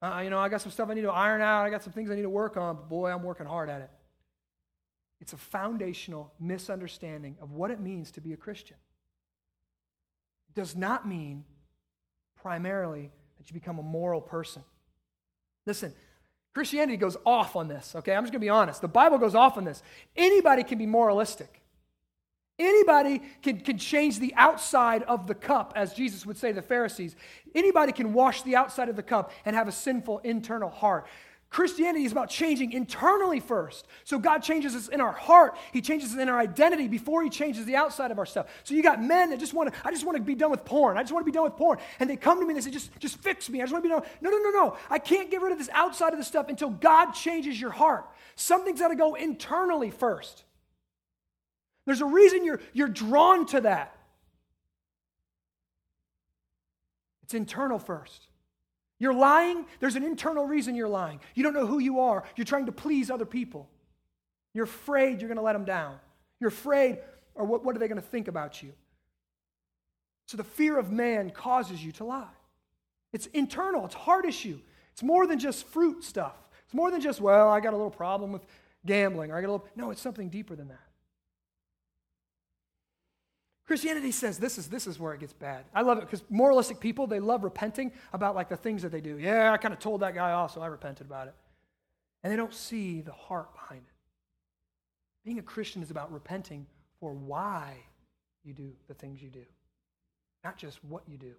[0.00, 1.66] Uh, you know, I got some stuff I need to iron out.
[1.66, 3.80] I got some things I need to work on, but boy, I'm working hard at
[3.80, 3.90] it.
[5.20, 8.76] It's a foundational misunderstanding of what it means to be a Christian.
[10.50, 11.42] It does not mean
[12.40, 14.62] primarily that you become a moral person.
[15.66, 15.92] Listen,
[16.54, 18.14] Christianity goes off on this, okay?
[18.14, 18.80] I'm just going to be honest.
[18.80, 19.82] The Bible goes off on this.
[20.14, 21.59] Anybody can be moralistic.
[22.60, 27.16] Anybody can, can change the outside of the cup, as Jesus would say the Pharisees.
[27.54, 31.06] Anybody can wash the outside of the cup and have a sinful internal heart.
[31.48, 33.88] Christianity is about changing internally first.
[34.04, 35.56] So God changes us in our heart.
[35.72, 38.46] He changes us in our identity before He changes the outside of our stuff.
[38.62, 40.66] So you got men that just want to, I just want to be done with
[40.66, 40.98] porn.
[40.98, 41.78] I just want to be done with porn.
[41.98, 43.60] And they come to me and they say, just, just fix me.
[43.60, 44.04] I just want to be done.
[44.20, 44.76] No, no, no, no.
[44.90, 48.06] I can't get rid of this outside of the stuff until God changes your heart.
[48.36, 50.44] Something's got to go internally first.
[51.90, 53.96] There's a reason you're, you're drawn to that.
[57.24, 58.28] It's internal first.
[59.00, 61.18] You're lying, there's an internal reason you're lying.
[61.34, 62.22] You don't know who you are.
[62.36, 63.68] You're trying to please other people.
[64.54, 65.96] You're afraid you're going to let them down.
[66.38, 66.98] You're afraid,
[67.34, 68.72] or what, what are they going to think about you?
[70.26, 72.36] So the fear of man causes you to lie.
[73.12, 74.60] It's internal, it's heart issue.
[74.92, 76.36] It's more than just fruit stuff.
[76.66, 78.42] It's more than just, well, I got a little problem with
[78.86, 79.66] gambling, or I got a little.
[79.74, 80.78] No, it's something deeper than that.
[83.70, 85.64] Christianity says this is, this is where it gets bad.
[85.72, 89.00] I love it because moralistic people, they love repenting about like the things that they
[89.00, 89.16] do.
[89.16, 91.34] Yeah, I kind of told that guy off, so I repented about it.
[92.24, 93.94] And they don't see the heart behind it.
[95.24, 96.66] Being a Christian is about repenting
[96.98, 97.76] for why
[98.42, 99.44] you do the things you do,
[100.42, 101.34] not just what you do.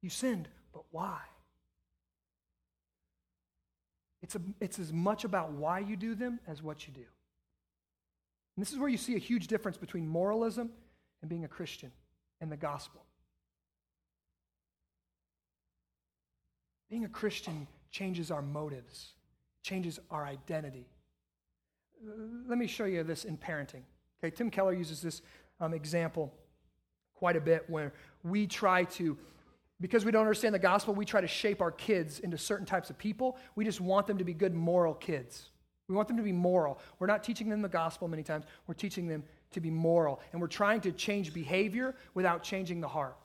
[0.00, 1.20] You sinned, but why?
[4.20, 7.04] It's, a, it's as much about why you do them as what you do.
[8.62, 10.70] This is where you see a huge difference between moralism
[11.20, 11.90] and being a Christian
[12.40, 13.04] and the gospel.
[16.88, 19.14] Being a Christian changes our motives,
[19.64, 20.86] changes our identity.
[22.46, 23.82] Let me show you this in parenting.
[24.22, 25.22] Okay, Tim Keller uses this
[25.58, 26.32] um, example
[27.16, 29.18] quite a bit where we try to,
[29.80, 32.90] because we don't understand the gospel, we try to shape our kids into certain types
[32.90, 33.38] of people.
[33.56, 35.48] We just want them to be good moral kids.
[35.88, 36.78] We want them to be moral.
[36.98, 40.20] We're not teaching them the gospel many times, we're teaching them to be moral.
[40.32, 43.16] And we're trying to change behavior without changing the heart.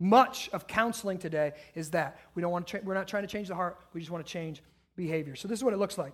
[0.00, 2.18] Much of counseling today is that.
[2.34, 4.26] We don't want to tra- we're not trying to change the heart, we just want
[4.26, 4.62] to change
[4.96, 5.36] behavior.
[5.36, 6.12] So this is what it looks like.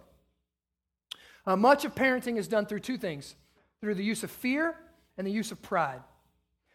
[1.47, 3.35] Uh, much of parenting is done through two things
[3.81, 4.75] through the use of fear
[5.17, 6.01] and the use of pride.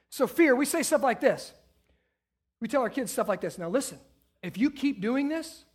[0.10, 1.54] So, fear, we say stuff like this.
[2.62, 3.58] We tell our kids stuff like this.
[3.58, 4.00] Now, listen,
[4.42, 5.66] if you keep doing this,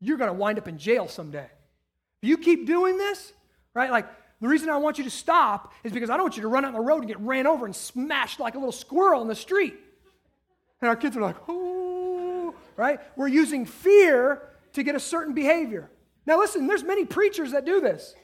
[0.00, 1.48] you're going to wind up in jail someday.
[2.22, 3.32] You keep doing this,
[3.74, 3.90] right?
[3.90, 4.06] Like,
[4.40, 6.64] The reason I want you to stop is because I don't want you to run
[6.64, 9.28] out on the road and get ran over and smashed like a little squirrel in
[9.28, 9.74] the street.
[10.80, 13.00] And our kids are like, oh, right?
[13.16, 15.90] We're using fear to get a certain behavior.
[16.24, 18.14] Now, listen, there's many preachers that do this.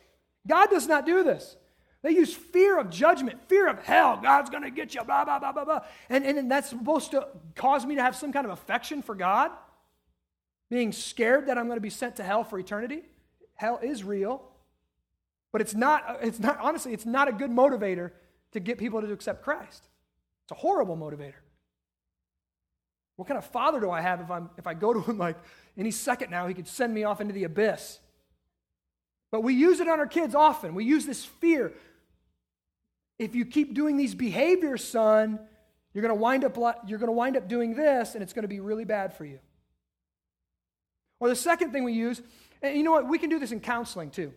[0.47, 1.57] God does not do this.
[2.03, 4.19] They use fear of judgment, fear of hell.
[4.23, 5.81] God's going to get you, blah, blah, blah, blah, blah.
[6.09, 9.51] And, and that's supposed to cause me to have some kind of affection for God,
[10.71, 13.03] being scared that I'm going to be sent to hell for eternity.
[13.57, 14.43] Hell is real.
[15.53, 18.13] But it's not, it's not, honestly, it's not a good motivator
[18.53, 19.89] to get people to accept Christ.
[20.45, 21.35] It's a horrible motivator.
[23.17, 25.37] What kind of father do I have if, I'm, if I go to him like
[25.77, 27.99] any second now, he could send me off into the abyss?
[29.31, 30.75] But we use it on our kids often.
[30.75, 31.73] We use this fear.
[33.19, 35.41] If you keep doing these behaviors, son,
[35.95, 38.43] you're going to wind up you're going to wind up doing this and it's going
[38.43, 39.39] to be really bad for you.
[41.19, 42.21] Or the second thing we use,
[42.63, 44.33] and you know what, we can do this in counseling too.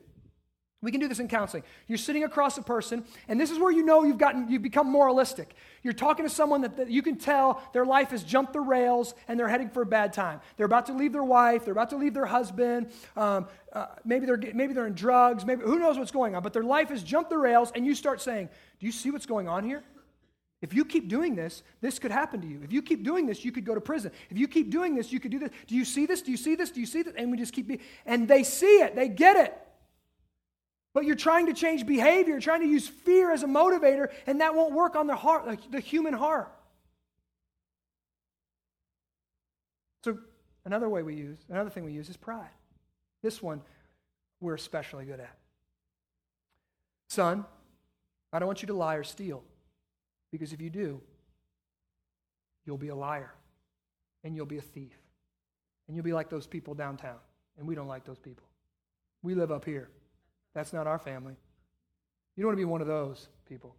[0.82, 1.64] We can do this in counseling.
[1.88, 4.90] You're sitting across a person, and this is where you know you've gotten you've become
[4.90, 5.54] moralistic.
[5.84, 9.14] You're talking to someone that, that, you can tell their life has jumped the rails
[9.28, 10.40] and they're heading for a bad time.
[10.56, 12.92] They're about to leave their wife, they're about to leave their husband.
[13.18, 15.46] Um, uh, maybe they're maybe they're in drugs.
[15.46, 16.44] Maybe who knows what's going on?
[16.44, 18.48] But their life has jumped the rails, and you start saying,
[18.80, 19.84] "Do you see what's going on here?
[20.62, 22.60] If you keep doing this, this could happen to you.
[22.64, 24.12] If you keep doing this, you could go to prison.
[24.30, 25.52] If you keep doing this, you could do this.
[25.68, 26.22] Do you see this?
[26.22, 26.70] Do you see this?
[26.72, 27.14] Do you see this?
[27.18, 28.96] And we just keep be- and they see it.
[28.96, 29.58] They get it.
[30.94, 34.54] But you're trying to change behavior, trying to use fear as a motivator, and that
[34.54, 36.52] won't work on the heart, the, the human heart.
[40.04, 40.18] So
[40.66, 42.50] another way we use, another thing we use is pride.
[43.22, 43.62] This one
[44.42, 45.38] we're especially good at.
[47.10, 47.46] Son,
[48.34, 49.44] I don't want you to lie or steal.
[50.32, 51.02] Because if you do,
[52.66, 53.34] you'll be a liar
[54.24, 54.98] and you'll be a thief.
[55.88, 57.18] And you'll be like those people downtown.
[57.58, 58.46] And we don't like those people.
[59.24, 59.90] We live up here.
[60.54, 61.36] That's not our family.
[62.36, 63.76] You don't want to be one of those people.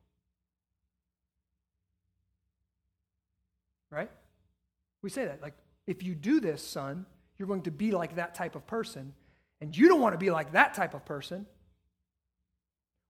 [3.91, 4.11] Right?
[5.03, 5.41] We say that.
[5.41, 5.55] Like,
[5.87, 7.07] if you do this, son,
[7.39, 9.15] you're going to be like that type of person.
[9.61, 11.47] And you don't want to be like that type of person.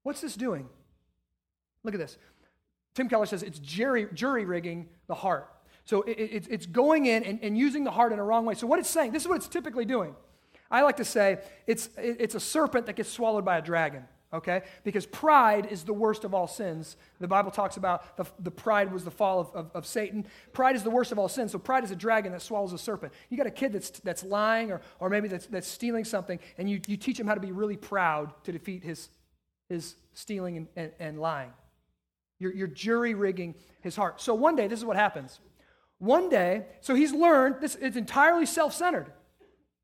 [0.03, 0.68] What's this doing?
[1.85, 2.16] Look at this.
[2.94, 5.48] Tim Keller says it's jury, jury rigging the heart.
[5.85, 8.55] So it, it, it's going in and, and using the heart in a wrong way.
[8.55, 10.14] So, what it's saying, this is what it's typically doing.
[10.70, 14.62] I like to say it's, it's a serpent that gets swallowed by a dragon, okay?
[14.85, 16.96] Because pride is the worst of all sins.
[17.18, 20.26] The Bible talks about the, the pride was the fall of, of, of, Satan.
[20.53, 21.50] Pride is the worst of all sins.
[21.50, 23.12] So pride is a dragon that swallows a serpent.
[23.29, 26.70] You got a kid that's, that's lying or, or maybe that's, that's stealing something, and
[26.70, 29.09] you, you teach him how to be really proud to defeat his,
[29.68, 31.50] his stealing and, and, and lying.
[32.40, 34.20] You're, you're jury rigging his heart.
[34.20, 35.38] So one day, this is what happens.
[35.98, 39.07] One day, so he's learned this, it's entirely self centered.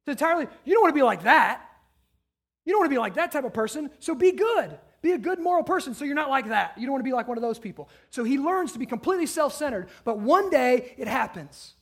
[0.07, 1.62] It's entirely, you don't want to be like that.
[2.64, 4.77] You don't want to be like that type of person, so be good.
[5.03, 6.77] Be a good moral person so you're not like that.
[6.77, 7.88] You don't want to be like one of those people.
[8.11, 11.75] So he learns to be completely self centered, but one day it happens.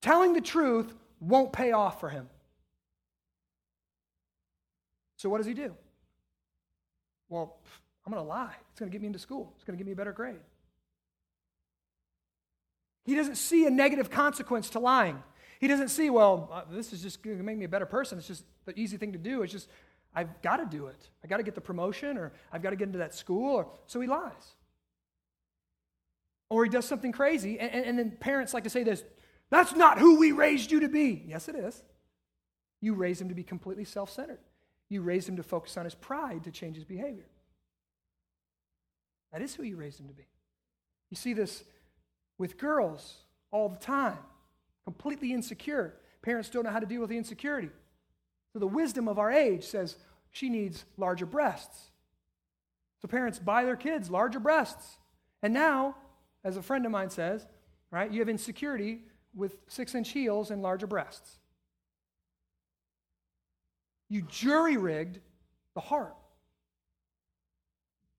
[0.00, 2.28] Telling the truth won't pay off for him.
[5.16, 5.74] So what does he do?
[7.28, 7.58] Well,
[8.08, 8.54] I'm going to lie.
[8.70, 10.40] It's going to get me into school, it's going to give me a better grade.
[13.04, 15.22] He doesn't see a negative consequence to lying.
[15.60, 18.16] He doesn't see, well, uh, this is just going to make me a better person.
[18.16, 19.42] It's just the easy thing to do.
[19.42, 19.68] It's just,
[20.14, 20.96] I've got to do it.
[21.22, 23.56] I've got to get the promotion or I've got to get into that school.
[23.56, 24.54] Or, so he lies.
[26.48, 27.58] Or he does something crazy.
[27.58, 29.04] And, and, and then parents like to say this
[29.50, 31.24] that's not who we raised you to be.
[31.26, 31.82] Yes, it is.
[32.80, 34.40] You raised him to be completely self centered.
[34.88, 37.26] You raised him to focus on his pride to change his behavior.
[39.32, 40.26] That is who you raised him to be.
[41.10, 41.64] You see this
[42.38, 43.16] with girls
[43.50, 44.18] all the time
[44.88, 45.92] completely insecure.
[46.22, 47.68] Parents don't know how to deal with the insecurity.
[48.54, 49.96] So the wisdom of our age says
[50.30, 51.90] she needs larger breasts.
[53.02, 54.96] So parents buy their kids larger breasts.
[55.42, 55.94] And now,
[56.42, 57.46] as a friend of mine says,
[57.90, 59.00] right, you have insecurity
[59.34, 61.36] with six inch heels and larger breasts.
[64.08, 65.18] You jury rigged
[65.74, 66.16] the heart.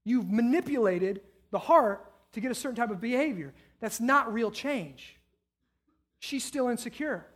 [0.09, 3.53] You've manipulated the heart to get a certain type of behavior.
[3.79, 5.15] That's not real change.
[6.17, 7.27] She's still insecure.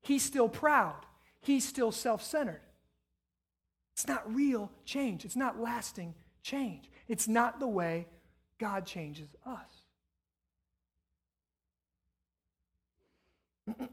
[0.00, 1.06] He's still proud.
[1.40, 2.62] He's still self centered.
[3.92, 5.24] It's not real change.
[5.24, 6.90] It's not lasting change.
[7.06, 8.08] It's not the way
[8.58, 9.70] God changes us.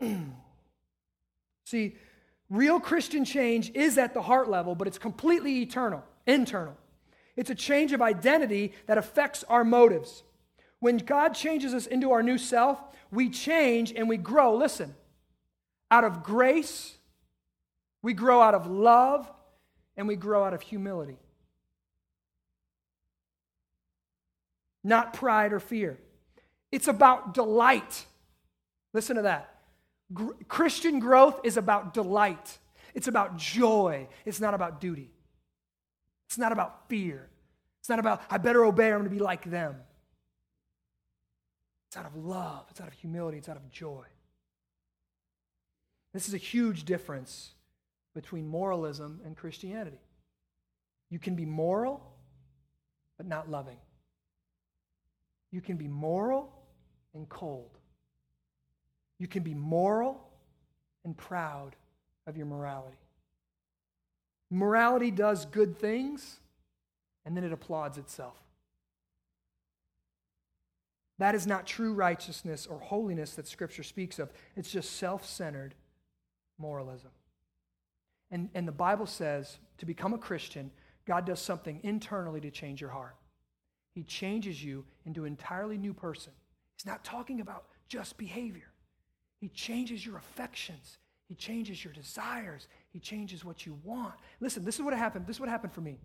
[1.66, 1.98] See,
[2.50, 6.76] real Christian change is at the heart level, but it's completely eternal, internal.
[7.36, 10.24] It's a change of identity that affects our motives.
[10.80, 12.82] When God changes us into our new self,
[13.12, 14.56] we change and we grow.
[14.56, 14.96] Listen,
[15.92, 16.96] out of grace,
[18.02, 19.30] we grow out of love,
[19.98, 21.18] and we grow out of humility.
[24.84, 25.98] Not pride or fear.
[26.72, 28.06] It's about delight.
[28.94, 29.56] Listen to that.
[30.48, 32.60] Christian growth is about delight,
[32.94, 35.10] it's about joy, it's not about duty.
[36.36, 37.30] It's not about fear.
[37.80, 39.78] It's not about, I better obey or I'm going to be like them.
[41.88, 44.04] It's out of love, it's out of humility, it's out of joy.
[46.12, 47.54] This is a huge difference
[48.14, 50.02] between moralism and Christianity.
[51.10, 52.06] You can be moral,
[53.16, 53.78] but not loving.
[55.52, 56.52] You can be moral
[57.14, 57.78] and cold.
[59.20, 60.22] You can be moral
[61.06, 61.78] and proud
[62.28, 62.98] of your morality.
[64.50, 66.40] Morality does good things,
[67.26, 68.36] and then it applauds itself.
[71.18, 74.32] That is not true righteousness or holiness that Scripture speaks of.
[74.56, 75.74] It's just self centered
[76.58, 77.12] moralism.
[78.32, 80.72] And, and the Bible says to become a Christian,
[81.06, 83.16] God does something internally to change your heart.
[83.94, 86.34] He changes you into an entirely new person.
[86.76, 88.72] He's not talking about just behavior,
[89.40, 90.98] He changes your affections,
[91.30, 94.14] He changes your desires, He changes what you want.
[94.40, 95.28] Listen, this is what happened.
[95.28, 96.00] This is what happened for me.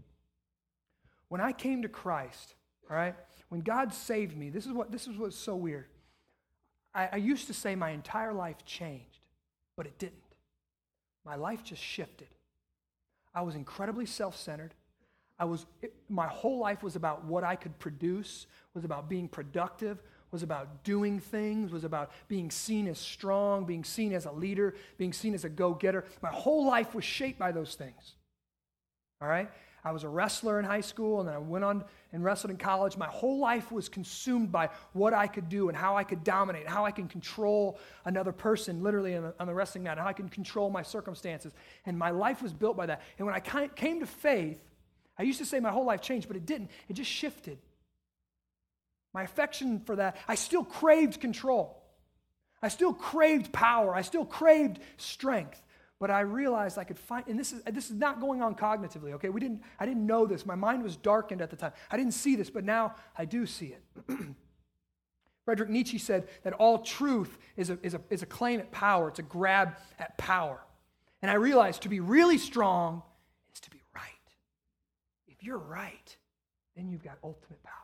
[1.29, 2.57] When I came to Christ,
[2.91, 3.15] all right,
[3.49, 5.87] when God saved me, this is what this is what's so weird.
[6.93, 9.25] I, I used to say my entire life changed,
[9.77, 10.17] but it didn't.
[11.25, 12.27] My life just shifted.
[13.33, 14.75] I was incredibly self-centered.
[15.39, 19.29] I was it, my whole life was about what I could produce, was about being
[19.29, 24.33] productive, was about doing things, was about being seen as strong, being seen as a
[24.33, 26.05] leader, being seen as a go-getter.
[26.23, 28.15] My whole life was shaped by those things.
[29.21, 29.51] All right?
[29.83, 32.59] I was a wrestler in high school, and then I went on and wrestled in
[32.59, 32.97] college.
[32.97, 36.69] My whole life was consumed by what I could do and how I could dominate,
[36.69, 40.09] how I can control another person, literally on the, on the wrestling mat, and how
[40.09, 41.55] I can control my circumstances.
[41.87, 43.01] And my life was built by that.
[43.19, 44.61] And when I came to faith,
[45.19, 46.71] I used to say my whole life changed, but it didn't.
[46.89, 47.59] It just shifted.
[49.13, 51.83] My affection for that, I still craved control.
[52.63, 53.95] I still craved power.
[53.95, 55.63] I still craved strength.
[55.99, 59.13] But I realized I could find, and this is, this is not going on cognitively,
[59.13, 59.29] okay?
[59.29, 60.47] We didn't, I didn't know this.
[60.47, 61.73] My mind was darkened at the time.
[61.91, 63.83] I didn't see this, but now I do see it.
[65.45, 69.09] Frederick Nietzsche said that all truth is a, is, a, is a claim at power,
[69.09, 70.61] it's a grab at power.
[71.23, 73.03] And I realized to be really strong
[73.53, 74.05] is to be right.
[75.29, 76.17] If you're right,
[76.77, 77.75] then you've got ultimate power.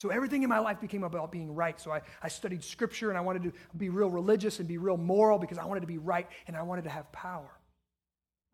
[0.00, 1.78] So everything in my life became about being right.
[1.78, 4.96] So I, I studied scripture and I wanted to be real religious and be real
[4.96, 7.50] moral because I wanted to be right and I wanted to have power.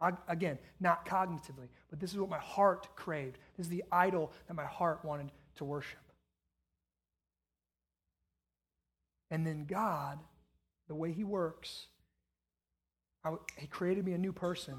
[0.01, 3.39] I, again, not cognitively, but this is what my heart craved.
[3.57, 6.01] This is the idol that my heart wanted to worship.
[9.31, 10.19] And then God,
[10.89, 11.87] the way He works,
[13.25, 14.75] I, He created me a new person,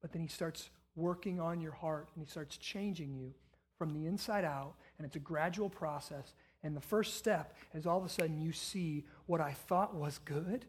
[0.00, 3.34] but then He starts working on your heart and He starts changing you
[3.78, 6.32] from the inside out and it's a gradual process.
[6.62, 10.18] And the first step is all of a sudden you see what I thought was
[10.18, 10.64] good,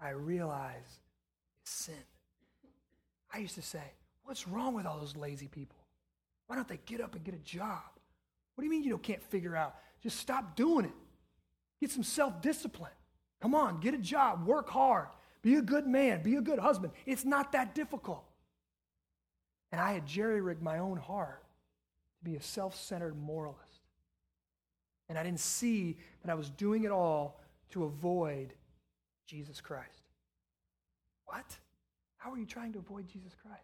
[0.00, 1.00] I realize
[1.62, 1.94] is sin.
[3.32, 3.82] I used to say,
[4.24, 5.78] What's wrong with all those lazy people?
[6.46, 7.82] Why don't they get up and get a job?
[8.54, 9.76] What do you mean you can't figure out?
[10.02, 10.92] Just stop doing it.
[11.80, 12.92] Get some self discipline.
[13.40, 15.08] Come on, get a job, work hard,
[15.42, 16.92] be a good man, be a good husband.
[17.04, 18.24] It's not that difficult.
[19.70, 21.42] And I had jerry rigged my own heart
[22.18, 23.62] to be a self centered moralist.
[25.08, 27.40] And I didn't see that I was doing it all
[27.70, 28.54] to avoid
[29.26, 30.02] Jesus Christ.
[31.24, 31.56] What?
[32.16, 33.62] How are you trying to avoid Jesus Christ?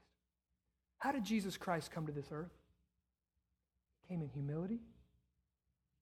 [0.99, 2.53] How did Jesus Christ come to this earth?
[4.01, 4.81] He came in humility,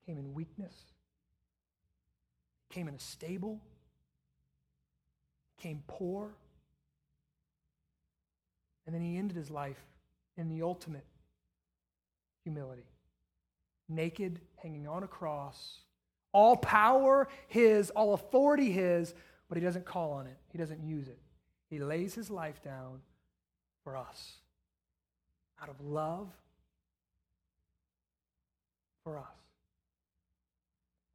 [0.00, 0.74] he came in weakness,
[2.68, 3.60] he came in a stable,
[5.56, 6.34] he came poor,
[8.86, 9.84] and then he ended his life
[10.36, 11.04] in the ultimate
[12.42, 12.86] humility.
[13.88, 15.80] Naked, hanging on a cross,
[16.32, 19.14] all power his, all authority his,
[19.48, 21.18] but he doesn't call on it, he doesn't use it.
[21.68, 23.00] He lays his life down
[23.84, 24.36] for us
[25.62, 26.28] out of love
[29.04, 29.26] for us.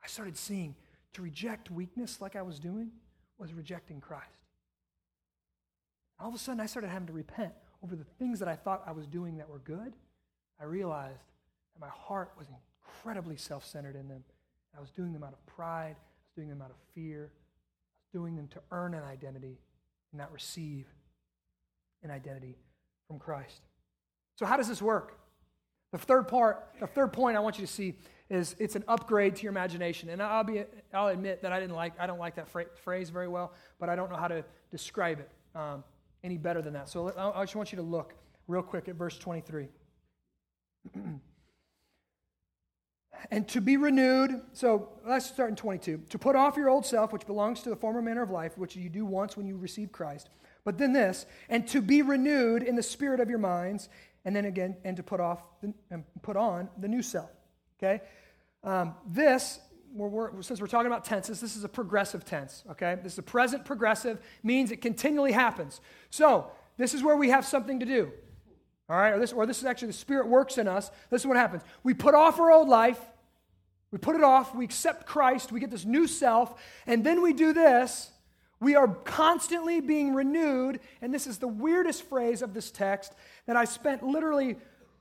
[0.03, 0.75] I started seeing
[1.13, 2.91] to reject weakness like I was doing
[3.38, 4.25] was rejecting Christ.
[6.19, 7.53] All of a sudden, I started having to repent
[7.84, 9.93] over the things that I thought I was doing that were good
[10.59, 11.19] I realized
[11.73, 14.23] that my heart was incredibly self centered in them.
[14.75, 17.97] I was doing them out of pride, I was doing them out of fear, I
[17.99, 19.57] was doing them to earn an identity
[20.11, 20.85] and not receive
[22.03, 22.55] an identity
[23.07, 23.61] from Christ.
[24.35, 25.17] So, how does this work?
[25.91, 27.95] The third part, the third point I want you to see
[28.29, 30.09] is it's an upgrade to your imagination.
[30.09, 33.27] And I'll be, I'll admit that I didn't like, I don't like that phrase very
[33.27, 35.83] well, but I don't know how to describe it um,
[36.23, 36.89] any better than that.
[36.89, 38.15] So I just want you to look
[38.47, 39.69] real quick at verse 23.
[43.32, 44.41] and to be renewed.
[44.53, 46.03] So let's start in 22.
[46.09, 48.75] To put off your old self, which belongs to the former manner of life, which
[48.75, 50.30] you do once when you receive Christ.
[50.63, 53.89] But then this, and to be renewed in the spirit of your minds,
[54.25, 57.30] and then again, and to put off the, and put on the new self.
[57.80, 58.01] Okay,
[58.63, 59.59] um, this
[59.93, 62.63] we're, we're, since we're talking about tenses, this is a progressive tense.
[62.71, 65.80] Okay, this is a present progressive means it continually happens.
[66.09, 68.11] So this is where we have something to do.
[68.89, 70.89] All right, or this, or this is actually the Spirit works in us.
[71.09, 71.61] This is what happens.
[71.83, 72.99] We put off our old life,
[73.91, 77.33] we put it off, we accept Christ, we get this new self, and then we
[77.33, 78.11] do this.
[78.59, 83.13] We are constantly being renewed, and this is the weirdest phrase of this text
[83.45, 84.55] that I spent literally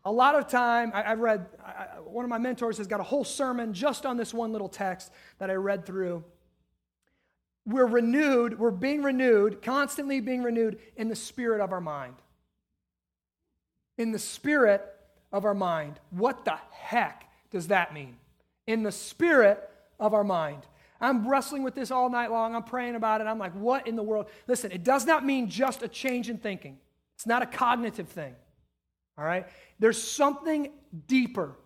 [0.05, 0.91] a lot of time.
[0.93, 4.19] I, have read, I, one of my mentors has got a whole sermon just on
[4.19, 6.23] this one little text that I read through.
[7.65, 12.17] We're renewed, we're being renewed, constantly being renewed in the spirit of our mind
[13.99, 14.83] in the spirit
[15.33, 15.99] of our mind.
[16.11, 18.17] What the heck does that mean?
[18.67, 19.69] In the spirit
[19.99, 20.63] of our mind.
[21.01, 22.55] I'm wrestling with this all night long.
[22.55, 23.27] I'm praying about it.
[23.27, 24.27] I'm like, what in the world?
[24.47, 26.79] Listen, it does not mean just a change in thinking,
[27.15, 28.35] it's not a cognitive thing.
[29.19, 29.47] All right?
[29.79, 30.71] There's something
[31.07, 31.57] deeper.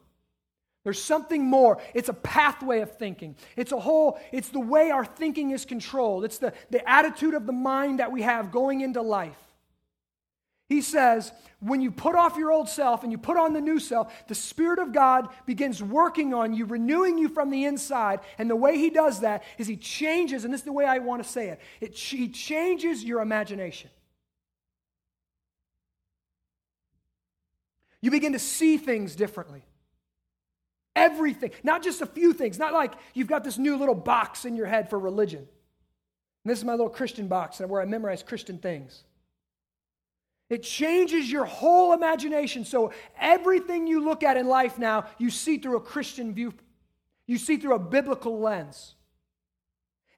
[0.84, 1.80] There's something more.
[1.94, 3.36] It's a pathway of thinking.
[3.56, 6.24] It's a whole, it's the way our thinking is controlled.
[6.24, 9.36] It's the, the attitude of the mind that we have going into life.
[10.70, 13.80] He says, when you put off your old self and you put on the new
[13.80, 18.20] self, the Spirit of God begins working on you, renewing you from the inside.
[18.38, 20.98] And the way He does that is He changes, and this is the way I
[20.98, 23.90] want to say it, it He changes your imagination.
[28.00, 29.64] You begin to see things differently.
[30.94, 34.54] Everything, not just a few things, not like you've got this new little box in
[34.54, 35.40] your head for religion.
[35.40, 39.02] And this is my little Christian box where I memorize Christian things.
[40.50, 42.64] It changes your whole imagination.
[42.64, 46.52] So everything you look at in life now, you see through a Christian view.
[47.26, 48.96] You see through a biblical lens.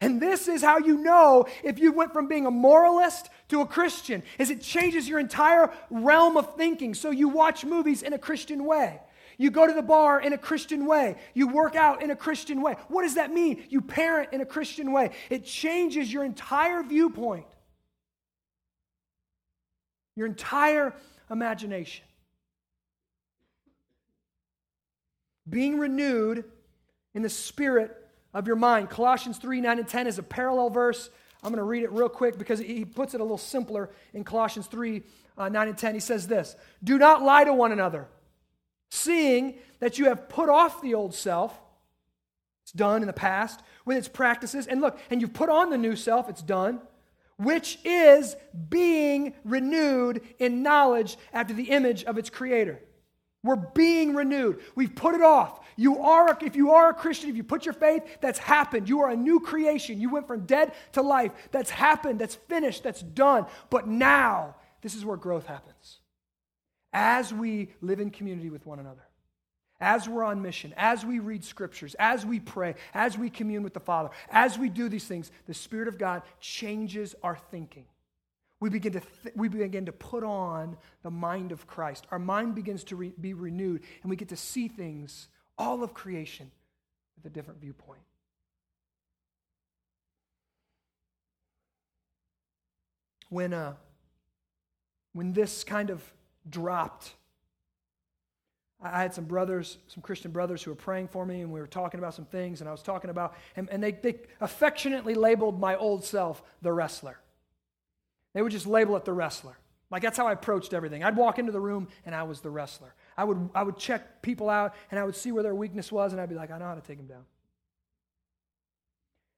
[0.00, 3.66] And this is how you know if you went from being a moralist to a
[3.66, 6.94] Christian, is it changes your entire realm of thinking.
[6.94, 9.00] So you watch movies in a Christian way.
[9.36, 11.16] You go to the bar in a Christian way.
[11.34, 12.76] You work out in a Christian way.
[12.88, 13.62] What does that mean?
[13.68, 15.10] You parent in a Christian way.
[15.28, 17.46] It changes your entire viewpoint
[20.14, 20.94] your entire
[21.30, 22.04] imagination.
[25.48, 26.44] Being renewed
[27.14, 27.96] in the spirit
[28.34, 28.90] of your mind.
[28.90, 31.10] Colossians 3 9 and 10 is a parallel verse.
[31.42, 34.22] I'm going to read it real quick because he puts it a little simpler in
[34.22, 35.02] Colossians 3
[35.36, 35.94] uh, 9 and 10.
[35.94, 38.08] He says this Do not lie to one another,
[38.90, 41.58] seeing that you have put off the old self.
[42.62, 44.68] It's done in the past with its practices.
[44.68, 46.28] And look, and you've put on the new self.
[46.28, 46.80] It's done
[47.42, 48.36] which is
[48.68, 52.80] being renewed in knowledge after the image of its creator.
[53.44, 54.60] We're being renewed.
[54.76, 55.60] We've put it off.
[55.76, 58.88] You are, if you are a Christian, if you put your faith, that's happened.
[58.88, 60.00] You are a new creation.
[60.00, 61.32] You went from dead to life.
[61.50, 62.20] That's happened.
[62.20, 62.84] That's finished.
[62.84, 63.46] That's done.
[63.68, 65.98] But now, this is where growth happens.
[66.92, 69.02] As we live in community with one another
[69.82, 73.74] as we're on mission, as we read scriptures, as we pray, as we commune with
[73.74, 77.84] the Father, as we do these things, the Spirit of God changes our thinking.
[78.60, 82.06] We begin to, th- we begin to put on the mind of Christ.
[82.12, 85.28] Our mind begins to re- be renewed, and we get to see things,
[85.58, 86.52] all of creation,
[87.16, 88.00] with a different viewpoint.
[93.30, 93.74] When, uh,
[95.12, 96.00] when this kind of
[96.48, 97.14] dropped
[98.82, 101.66] I had some brothers, some Christian brothers who were praying for me, and we were
[101.66, 105.60] talking about some things, and I was talking about, and, and they, they affectionately labeled
[105.60, 107.18] my old self the wrestler.
[108.34, 109.56] They would just label it the wrestler.
[109.90, 111.04] Like that's how I approached everything.
[111.04, 112.94] I'd walk into the room and I was the wrestler.
[113.16, 116.12] I would, I would check people out and I would see where their weakness was,
[116.12, 117.24] and I'd be like, I know how to take them down.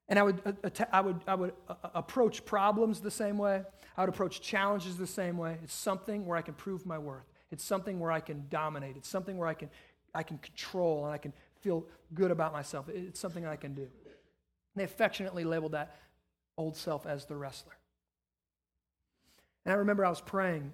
[0.08, 3.62] And I would, uh, I would, I would uh, approach problems the same way.
[3.96, 5.58] I would approach challenges the same way.
[5.62, 7.24] It's something where I can prove my worth.
[7.50, 8.96] It's something where I can dominate.
[8.96, 9.70] It's something where I can,
[10.14, 12.88] I can control and I can feel good about myself.
[12.88, 13.82] It's something I can do.
[13.82, 13.90] And
[14.76, 15.96] they affectionately labeled that
[16.56, 17.76] old self as the wrestler.
[19.64, 20.72] And I remember I was praying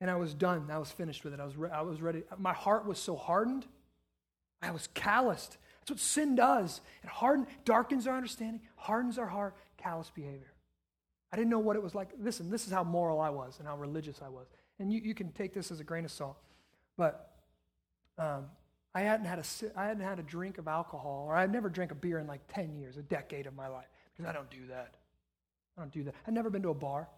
[0.00, 0.68] and I was done.
[0.70, 1.40] I was finished with it.
[1.40, 2.22] I was, re- I was ready.
[2.38, 3.66] My heart was so hardened.
[4.62, 5.58] I was calloused.
[5.80, 6.80] That's what sin does.
[7.02, 10.52] It harden, darkens our understanding, hardens our heart, callous behavior.
[11.32, 12.10] I didn't know what it was like.
[12.18, 14.46] Listen, this is how moral I was and how religious I was
[14.78, 16.36] and you, you can take this as a grain of salt,
[16.96, 17.32] but
[18.18, 18.46] um,
[18.94, 21.90] I hadn't had a I hadn't had a drink of alcohol, or I'd never drank
[21.90, 24.66] a beer in like ten years, a decade of my life, because I don't do
[24.68, 24.94] that.
[25.76, 26.14] I don't do that.
[26.26, 27.08] I'd never been to a bar.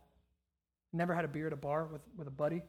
[0.92, 2.62] Never had a beer at a bar with, with a buddy.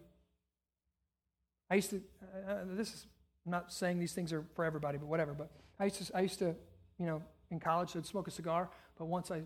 [1.69, 2.01] I used to.
[2.21, 3.07] Uh, uh this is
[3.45, 5.33] I'm not saying these things are for everybody, but whatever.
[5.33, 6.55] But I used to, I used to
[7.01, 9.41] you know, in college, I'd smoke a cigar, but once I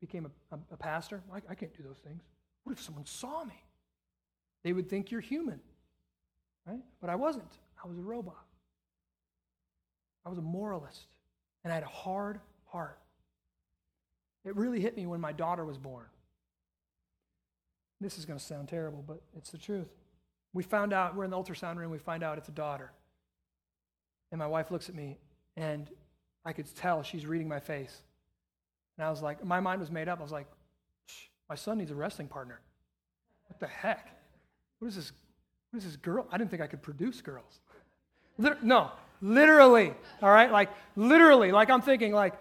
[0.00, 2.22] became a, a, a pastor, I, I can't do those things.
[2.64, 3.54] What if someone saw me?
[4.64, 5.60] They would think you're human,
[6.66, 6.82] right?
[7.00, 7.52] But I wasn't.
[7.82, 8.44] I was a robot.
[10.26, 11.06] I was a moralist,
[11.64, 12.98] and I had a hard heart.
[14.44, 16.06] It really hit me when my daughter was born.
[18.00, 19.88] This is going to sound terrible, but it's the truth.
[20.52, 22.92] We found out, we're in the ultrasound room, we find out it's a daughter.
[24.30, 25.18] And my wife looks at me,
[25.56, 25.88] and
[26.44, 28.02] I could tell she's reading my face.
[28.96, 30.18] And I was like, my mind was made up.
[30.18, 30.46] I was like,
[31.48, 32.60] my son needs a wrestling partner.
[33.46, 34.17] What the heck?
[34.78, 35.12] What is this?
[35.70, 36.26] What is this girl?
[36.30, 37.60] I didn't think I could produce girls.
[38.62, 39.92] No, literally.
[40.22, 41.52] All right, like literally.
[41.52, 42.34] Like I'm thinking, like,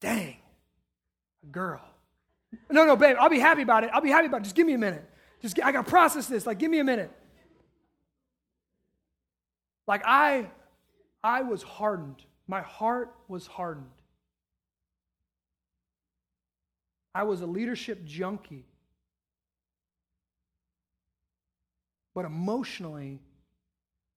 [0.00, 0.36] dang,
[1.42, 1.80] a girl.
[2.70, 3.16] No, no, babe.
[3.18, 3.90] I'll be happy about it.
[3.92, 4.44] I'll be happy about it.
[4.44, 5.08] Just give me a minute.
[5.42, 6.46] Just I gotta process this.
[6.46, 7.10] Like, give me a minute.
[9.86, 10.46] Like I,
[11.22, 12.22] I was hardened.
[12.48, 13.86] My heart was hardened.
[17.14, 18.66] I was a leadership junkie.
[22.16, 23.20] But emotionally,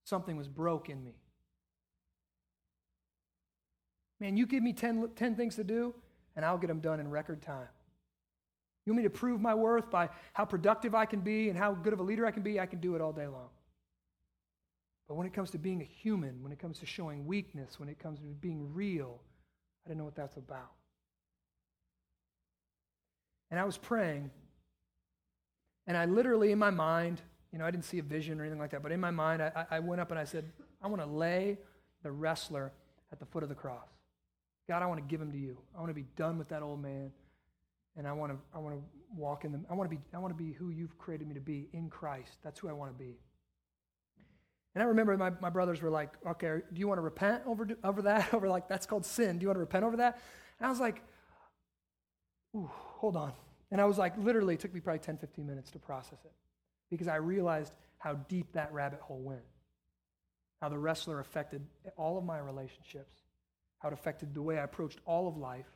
[0.05, 1.15] something was broke in me.
[4.21, 5.93] Man, you give me 10, 10 things to do,
[6.37, 7.67] and I'll get them done in record time.
[8.85, 11.73] You want me to prove my worth by how productive I can be and how
[11.73, 12.57] good of a leader I can be?
[12.57, 13.49] I can do it all day long.
[15.09, 17.89] But when it comes to being a human, when it comes to showing weakness, when
[17.89, 19.19] it comes to being real,
[19.85, 20.71] I didn't know what that's about.
[23.51, 24.31] And I was praying,
[25.85, 27.21] and I literally, in my mind,
[27.51, 29.41] you know, I didn't see a vision or anything like that, but in my mind,
[29.41, 30.45] I, I went up and I said,
[30.81, 31.57] I want to lay
[32.03, 32.71] the wrestler
[33.11, 33.87] at the foot of the cross.
[34.67, 35.57] God, I want to give him to you.
[35.75, 37.11] I want to be done with that old man,
[37.97, 38.81] and I want to, I want to
[39.15, 39.65] walk in them.
[39.69, 41.89] I want to be, I want to be who you've created me to be in
[41.89, 42.37] Christ.
[42.43, 43.17] That's who I want to be.
[44.75, 47.67] And I remember my, my brothers were like, okay, do you want to repent over,
[47.83, 48.31] over that?
[48.33, 49.39] over like, that's called sin.
[49.39, 50.21] Do you want to repent over that?
[50.59, 51.01] And I was like,
[52.55, 53.33] ooh, hold on.
[53.71, 56.31] And I was like, literally, it took me probably 10, 15 minutes to process it
[56.89, 59.41] because I realized how deep that rabbit hole went.
[60.61, 61.65] How the wrestler affected
[61.97, 63.15] all of my relationships,
[63.79, 65.69] how it affected the way I approached all of life.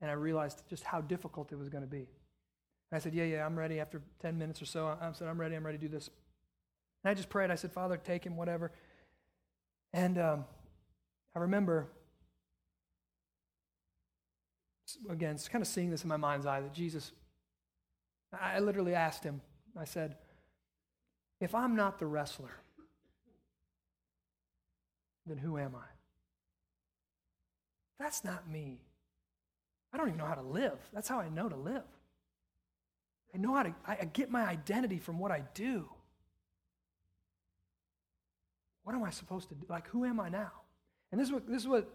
[0.00, 2.08] And I realized just how difficult it was going to be.
[2.90, 3.78] And I said, Yeah, yeah, I'm ready.
[3.78, 5.54] After 10 minutes or so, I said, I'm ready.
[5.54, 6.10] I'm ready to do this.
[7.04, 7.50] And I just prayed.
[7.50, 8.72] I said, Father, take him, whatever.
[9.92, 10.44] And um,
[11.36, 11.88] I remember,
[15.08, 17.12] again, kind of seeing this in my mind's eye that Jesus,
[18.32, 19.40] I literally asked him,
[19.78, 20.16] I said,
[21.40, 22.52] if I'm not the wrestler,
[25.26, 25.88] then who am I?
[27.98, 28.80] That's not me.
[29.92, 30.78] I don't even know how to live.
[30.92, 31.82] That's how I know to live.
[33.34, 35.88] I know how to, I get my identity from what I do.
[38.84, 39.64] What am I supposed to do?
[39.68, 40.50] Like, who am I now?
[41.10, 41.88] And this is what, this is what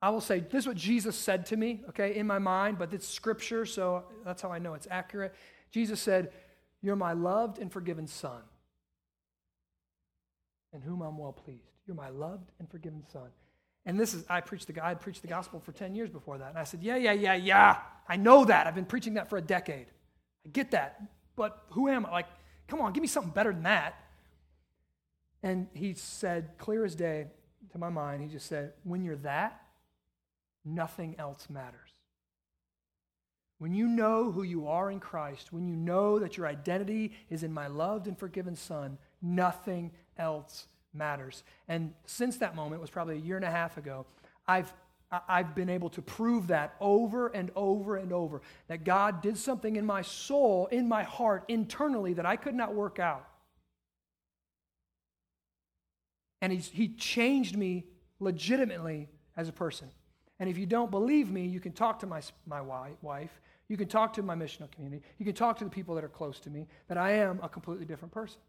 [0.00, 2.92] I will say, this is what Jesus said to me, okay, in my mind, but
[2.92, 5.34] it's scripture, so that's how I know it's accurate.
[5.70, 6.30] Jesus said,
[6.84, 8.42] You're my loved and forgiven son,
[10.74, 11.62] in whom I'm well pleased.
[11.86, 13.30] You're my loved and forgiven son.
[13.86, 16.50] And this is, I preached the, I preached the gospel for 10 years before that.
[16.50, 17.78] And I said, Yeah, yeah, yeah, yeah.
[18.06, 18.66] I know that.
[18.66, 19.86] I've been preaching that for a decade.
[20.44, 21.00] I get that.
[21.36, 22.10] But who am I?
[22.10, 22.26] Like,
[22.68, 23.94] come on, give me something better than that.
[25.42, 27.28] And he said, clear as day
[27.72, 29.58] to my mind, he just said, when you're that,
[30.66, 31.83] nothing else matters.
[33.58, 37.42] When you know who you are in Christ, when you know that your identity is
[37.42, 41.44] in my loved and forgiven Son, nothing else matters.
[41.68, 44.06] And since that moment, was probably a year and a half ago,
[44.46, 44.72] I've
[45.28, 49.76] I've been able to prove that over and over and over that God did something
[49.76, 53.24] in my soul, in my heart, internally that I could not work out.
[56.40, 57.84] And he's, he changed me
[58.18, 59.88] legitimately as a person.
[60.44, 63.40] And if you don't believe me, you can talk to my, my wife.
[63.68, 65.02] You can talk to my missional community.
[65.16, 67.48] You can talk to the people that are close to me that I am a
[67.48, 68.42] completely different person.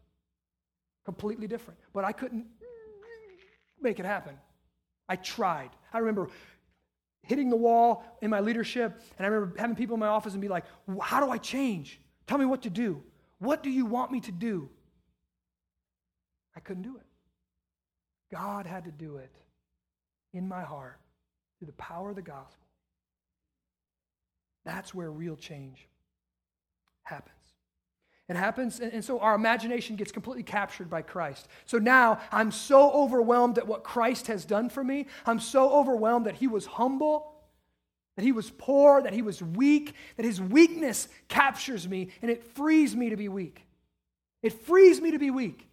[1.06, 1.80] Completely different.
[1.94, 2.44] But I couldn't
[3.80, 4.34] make it happen.
[5.08, 5.70] I tried.
[5.90, 6.28] I remember
[7.22, 10.42] hitting the wall in my leadership, and I remember having people in my office and
[10.42, 10.66] be like,
[11.00, 11.98] How do I change?
[12.26, 13.02] Tell me what to do.
[13.38, 14.68] What do you want me to do?
[16.54, 17.06] I couldn't do it.
[18.30, 19.34] God had to do it
[20.34, 21.00] in my heart
[21.58, 22.66] through the power of the gospel.
[24.64, 25.86] That's where real change
[27.04, 27.32] happens.
[28.28, 31.46] It happens, and, and, so our imagination gets completely captured by Christ.
[31.64, 35.06] So now I'm so overwhelmed at what Christ has done for me.
[35.24, 37.32] I'm so overwhelmed that he was humble,
[38.16, 42.42] that he was poor, that he was weak, that his weakness captures me, and it
[42.42, 43.64] frees me to be weak.
[44.42, 45.68] It frees me to be weak.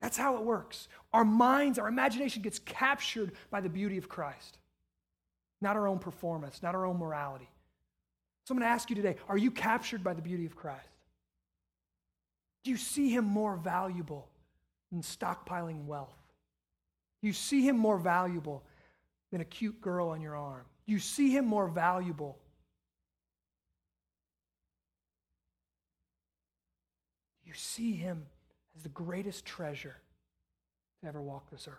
[0.00, 0.88] That's how it works.
[1.12, 4.58] Our minds, our imagination gets captured by the beauty of Christ,
[5.60, 7.48] not our own performance, not our own morality.
[8.44, 10.80] So I'm going to ask you today are you captured by the beauty of Christ?
[12.64, 14.28] Do you see him more valuable
[14.90, 16.16] than stockpiling wealth?
[17.22, 18.62] Do you see him more valuable
[19.30, 20.64] than a cute girl on your arm?
[20.86, 22.38] Do you see him more valuable
[27.50, 28.26] you see him
[28.80, 29.96] as the greatest treasure
[31.02, 31.76] to ever walk this earth.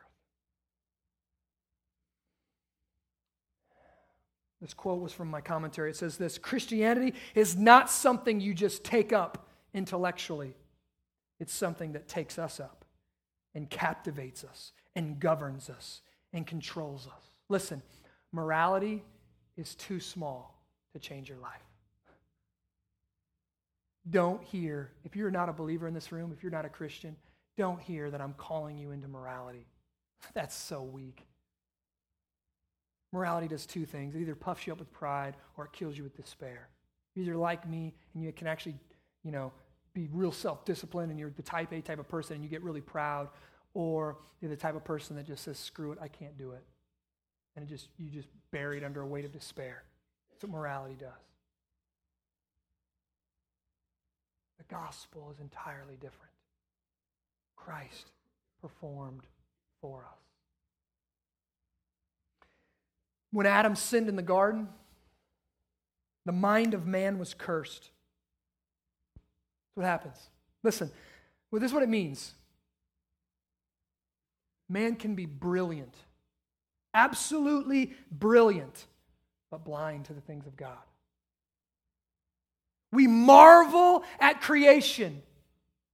[4.61, 5.89] This quote was from my commentary.
[5.89, 10.53] It says this Christianity is not something you just take up intellectually,
[11.39, 12.85] it's something that takes us up
[13.55, 16.01] and captivates us and governs us
[16.33, 17.31] and controls us.
[17.49, 17.81] Listen,
[18.31, 19.03] morality
[19.57, 21.70] is too small to change your life
[24.09, 27.15] don't hear, if you're not a believer in this room, if you're not a Christian,
[27.57, 29.67] don't hear that I'm calling you into morality.
[30.33, 31.25] That's so weak.
[33.13, 36.03] Morality does two things it either puffs you up with pride or it kills you
[36.03, 36.69] with despair.
[37.13, 38.75] You're either like me and you can actually,
[39.23, 39.51] you know,
[39.93, 42.63] be real self disciplined and you're the type A type of person and you get
[42.63, 43.27] really proud,
[43.73, 46.63] or you're the type of person that just says, screw it, I can't do it.
[47.55, 49.83] And it just you just buried under a weight of despair.
[50.31, 51.09] That's what morality does.
[54.71, 56.31] Gospel is entirely different.
[57.55, 58.11] Christ
[58.61, 59.27] performed
[59.81, 60.19] for us.
[63.31, 64.67] When Adam sinned in the garden,
[66.25, 67.89] the mind of man was cursed.
[69.15, 70.29] That's what happens.
[70.63, 70.91] Listen,
[71.49, 72.33] well, this is what it means.
[74.69, 75.95] Man can be brilliant,
[76.93, 78.85] absolutely brilliant,
[79.49, 80.77] but blind to the things of God.
[82.91, 85.21] We marvel at creation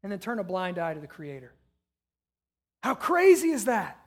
[0.03, 1.53] and then turn a blind eye to the Creator.
[2.83, 3.99] How crazy is that?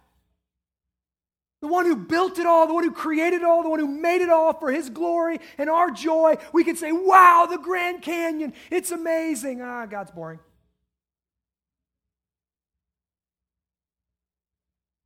[1.60, 3.86] The one who built it all, the one who created it all, the one who
[3.86, 6.36] made it all for His glory and our joy.
[6.52, 9.60] We can say, wow, the Grand Canyon, it's amazing.
[9.60, 10.38] Ah, God's boring.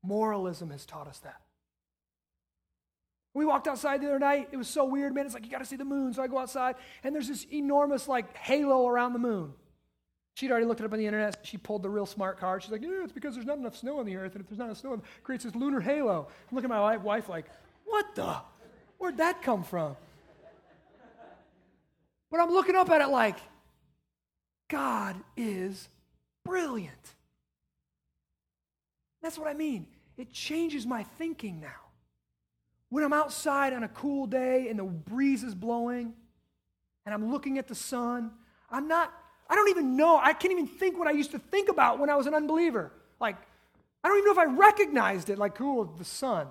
[0.02, 1.40] Moralism has taught us that.
[3.34, 4.48] We walked outside the other night.
[4.52, 5.26] It was so weird, man.
[5.26, 6.14] It's like, you got to see the moon.
[6.14, 9.52] So I go outside, and there's this enormous, like, halo around the moon.
[10.34, 11.38] She'd already looked it up on the internet.
[11.42, 12.62] She pulled the real smart card.
[12.62, 14.34] She's like, yeah, it's because there's not enough snow on the earth.
[14.34, 16.28] And if there's not enough snow, it creates this lunar halo.
[16.48, 17.46] I'm looking at my wife like,
[17.84, 18.36] what the?
[18.98, 19.96] Where'd that come from?
[22.30, 23.36] But I'm looking up at it like,
[24.68, 25.88] God is
[26.44, 27.14] brilliant.
[29.22, 29.86] That's what I mean.
[30.16, 31.83] It changes my thinking now.
[32.90, 36.14] When I'm outside on a cool day and the breeze is blowing
[37.04, 38.30] and I'm looking at the sun,
[38.70, 39.12] I'm not,
[39.48, 42.10] I don't even know, I can't even think what I used to think about when
[42.10, 42.92] I was an unbeliever.
[43.20, 43.36] Like,
[44.02, 46.46] I don't even know if I recognized it, like, cool, the sun.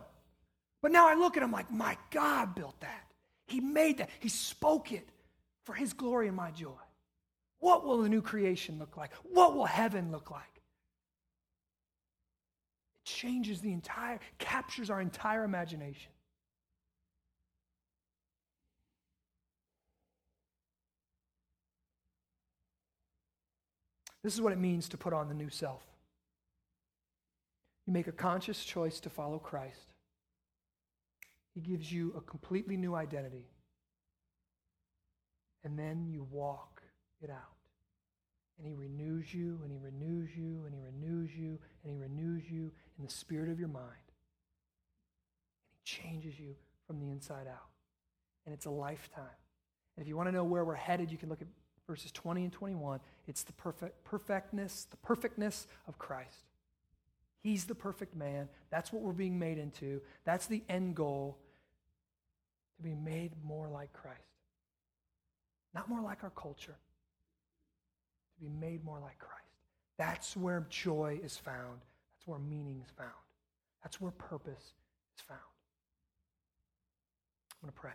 [0.81, 3.03] But now I look at him like, my God built that.
[3.47, 4.09] He made that.
[4.19, 5.07] He spoke it
[5.63, 6.71] for his glory and my joy.
[7.59, 9.13] What will the new creation look like?
[9.31, 10.41] What will heaven look like?
[12.97, 16.11] It changes the entire, captures our entire imagination.
[24.23, 25.83] This is what it means to put on the new self.
[27.85, 29.93] You make a conscious choice to follow Christ.
[31.53, 33.49] He gives you a completely new identity.
[35.63, 36.81] And then you walk
[37.21, 37.37] it out.
[38.57, 42.49] And He renews you, and He renews you, and He renews you, and He renews
[42.49, 43.87] you in the spirit of your mind.
[45.67, 46.55] And He changes you
[46.87, 47.69] from the inside out.
[48.45, 49.23] And it's a lifetime.
[49.95, 51.47] And if you want to know where we're headed, you can look at
[51.87, 56.45] verses 20 and 21, it's the perfect perfectness, the perfectness of Christ.
[57.41, 58.47] He's the perfect man.
[58.69, 60.01] That's what we're being made into.
[60.23, 61.37] That's the end goal
[62.77, 64.19] to be made more like Christ.
[65.73, 66.77] Not more like our culture.
[68.35, 69.43] To be made more like Christ.
[69.97, 71.81] That's where joy is found.
[72.13, 73.11] That's where meaning is found.
[73.83, 74.73] That's where purpose
[75.17, 75.39] is found.
[77.51, 77.91] I'm going to pray.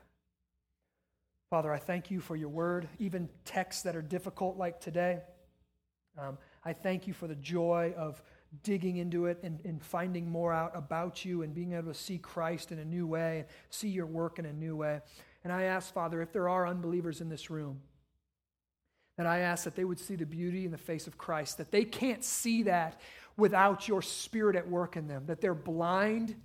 [1.50, 5.20] Father, I thank you for your word, even texts that are difficult like today.
[6.18, 8.20] Um, I thank you for the joy of
[8.62, 12.18] digging into it and, and finding more out about you and being able to see
[12.18, 15.00] Christ in a new way, and see your work in a new way.
[15.42, 17.80] And I ask, Father, if there are unbelievers in this room,
[19.16, 21.70] that I ask that they would see the beauty in the face of Christ, that
[21.70, 23.00] they can't see that
[23.38, 26.36] without your spirit at work in them, that they're blind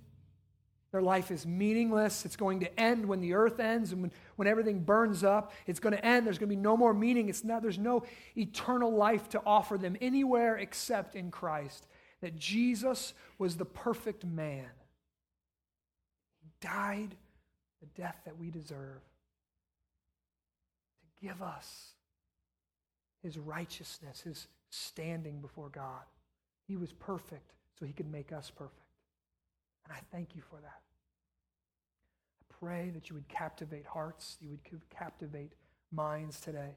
[0.94, 2.24] their life is meaningless.
[2.24, 5.50] It's going to end when the earth ends and when, when everything burns up.
[5.66, 6.24] It's going to end.
[6.24, 7.28] There's going to be no more meaning.
[7.28, 8.04] It's not, there's no
[8.36, 11.88] eternal life to offer them anywhere except in Christ.
[12.20, 14.68] that Jesus was the perfect man.
[16.44, 17.16] He died
[17.80, 19.02] the death that we deserve
[21.00, 21.88] to give us
[23.20, 26.04] his righteousness, his standing before God.
[26.68, 28.78] He was perfect so he could make us perfect.
[29.86, 30.83] And I thank you for that.
[32.60, 35.52] Pray that you would captivate hearts, you would captivate
[35.92, 36.76] minds today,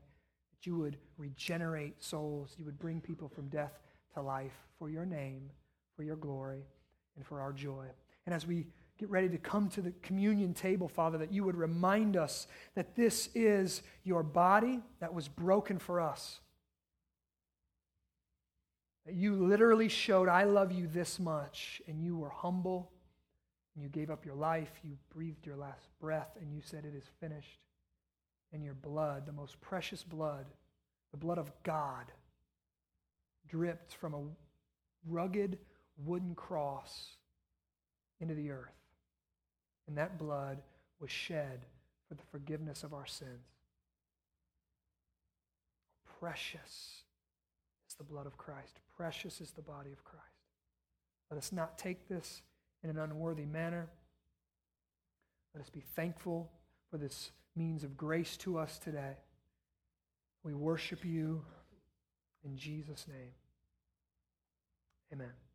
[0.52, 3.80] that you would regenerate souls, you would bring people from death
[4.14, 5.50] to life for your name,
[5.96, 6.66] for your glory,
[7.16, 7.86] and for our joy.
[8.26, 8.68] And as we
[8.98, 12.96] get ready to come to the communion table, Father, that you would remind us that
[12.96, 16.40] this is your body that was broken for us.
[19.06, 22.92] That you literally showed, I love you this much, and you were humble,
[23.78, 26.96] and you gave up your life, you breathed your last breath, and you said, It
[26.98, 27.60] is finished.
[28.52, 30.46] And your blood, the most precious blood,
[31.12, 32.06] the blood of God,
[33.48, 34.24] dripped from a
[35.08, 35.60] rugged
[36.04, 37.18] wooden cross
[38.20, 38.74] into the earth.
[39.88, 40.58] And that blood
[41.00, 41.66] was shed
[42.08, 43.46] for the forgiveness of our sins.
[46.20, 47.04] Precious
[47.88, 48.80] is the blood of Christ.
[48.96, 50.26] Precious is the body of Christ.
[51.30, 52.42] Let us not take this
[52.84, 53.88] in an unworthy manner.
[55.54, 56.52] Let us be thankful
[56.92, 59.18] for this means of grace to us today.
[60.44, 61.44] We worship you
[62.46, 63.32] in Jesus' name.
[65.12, 65.47] Amen.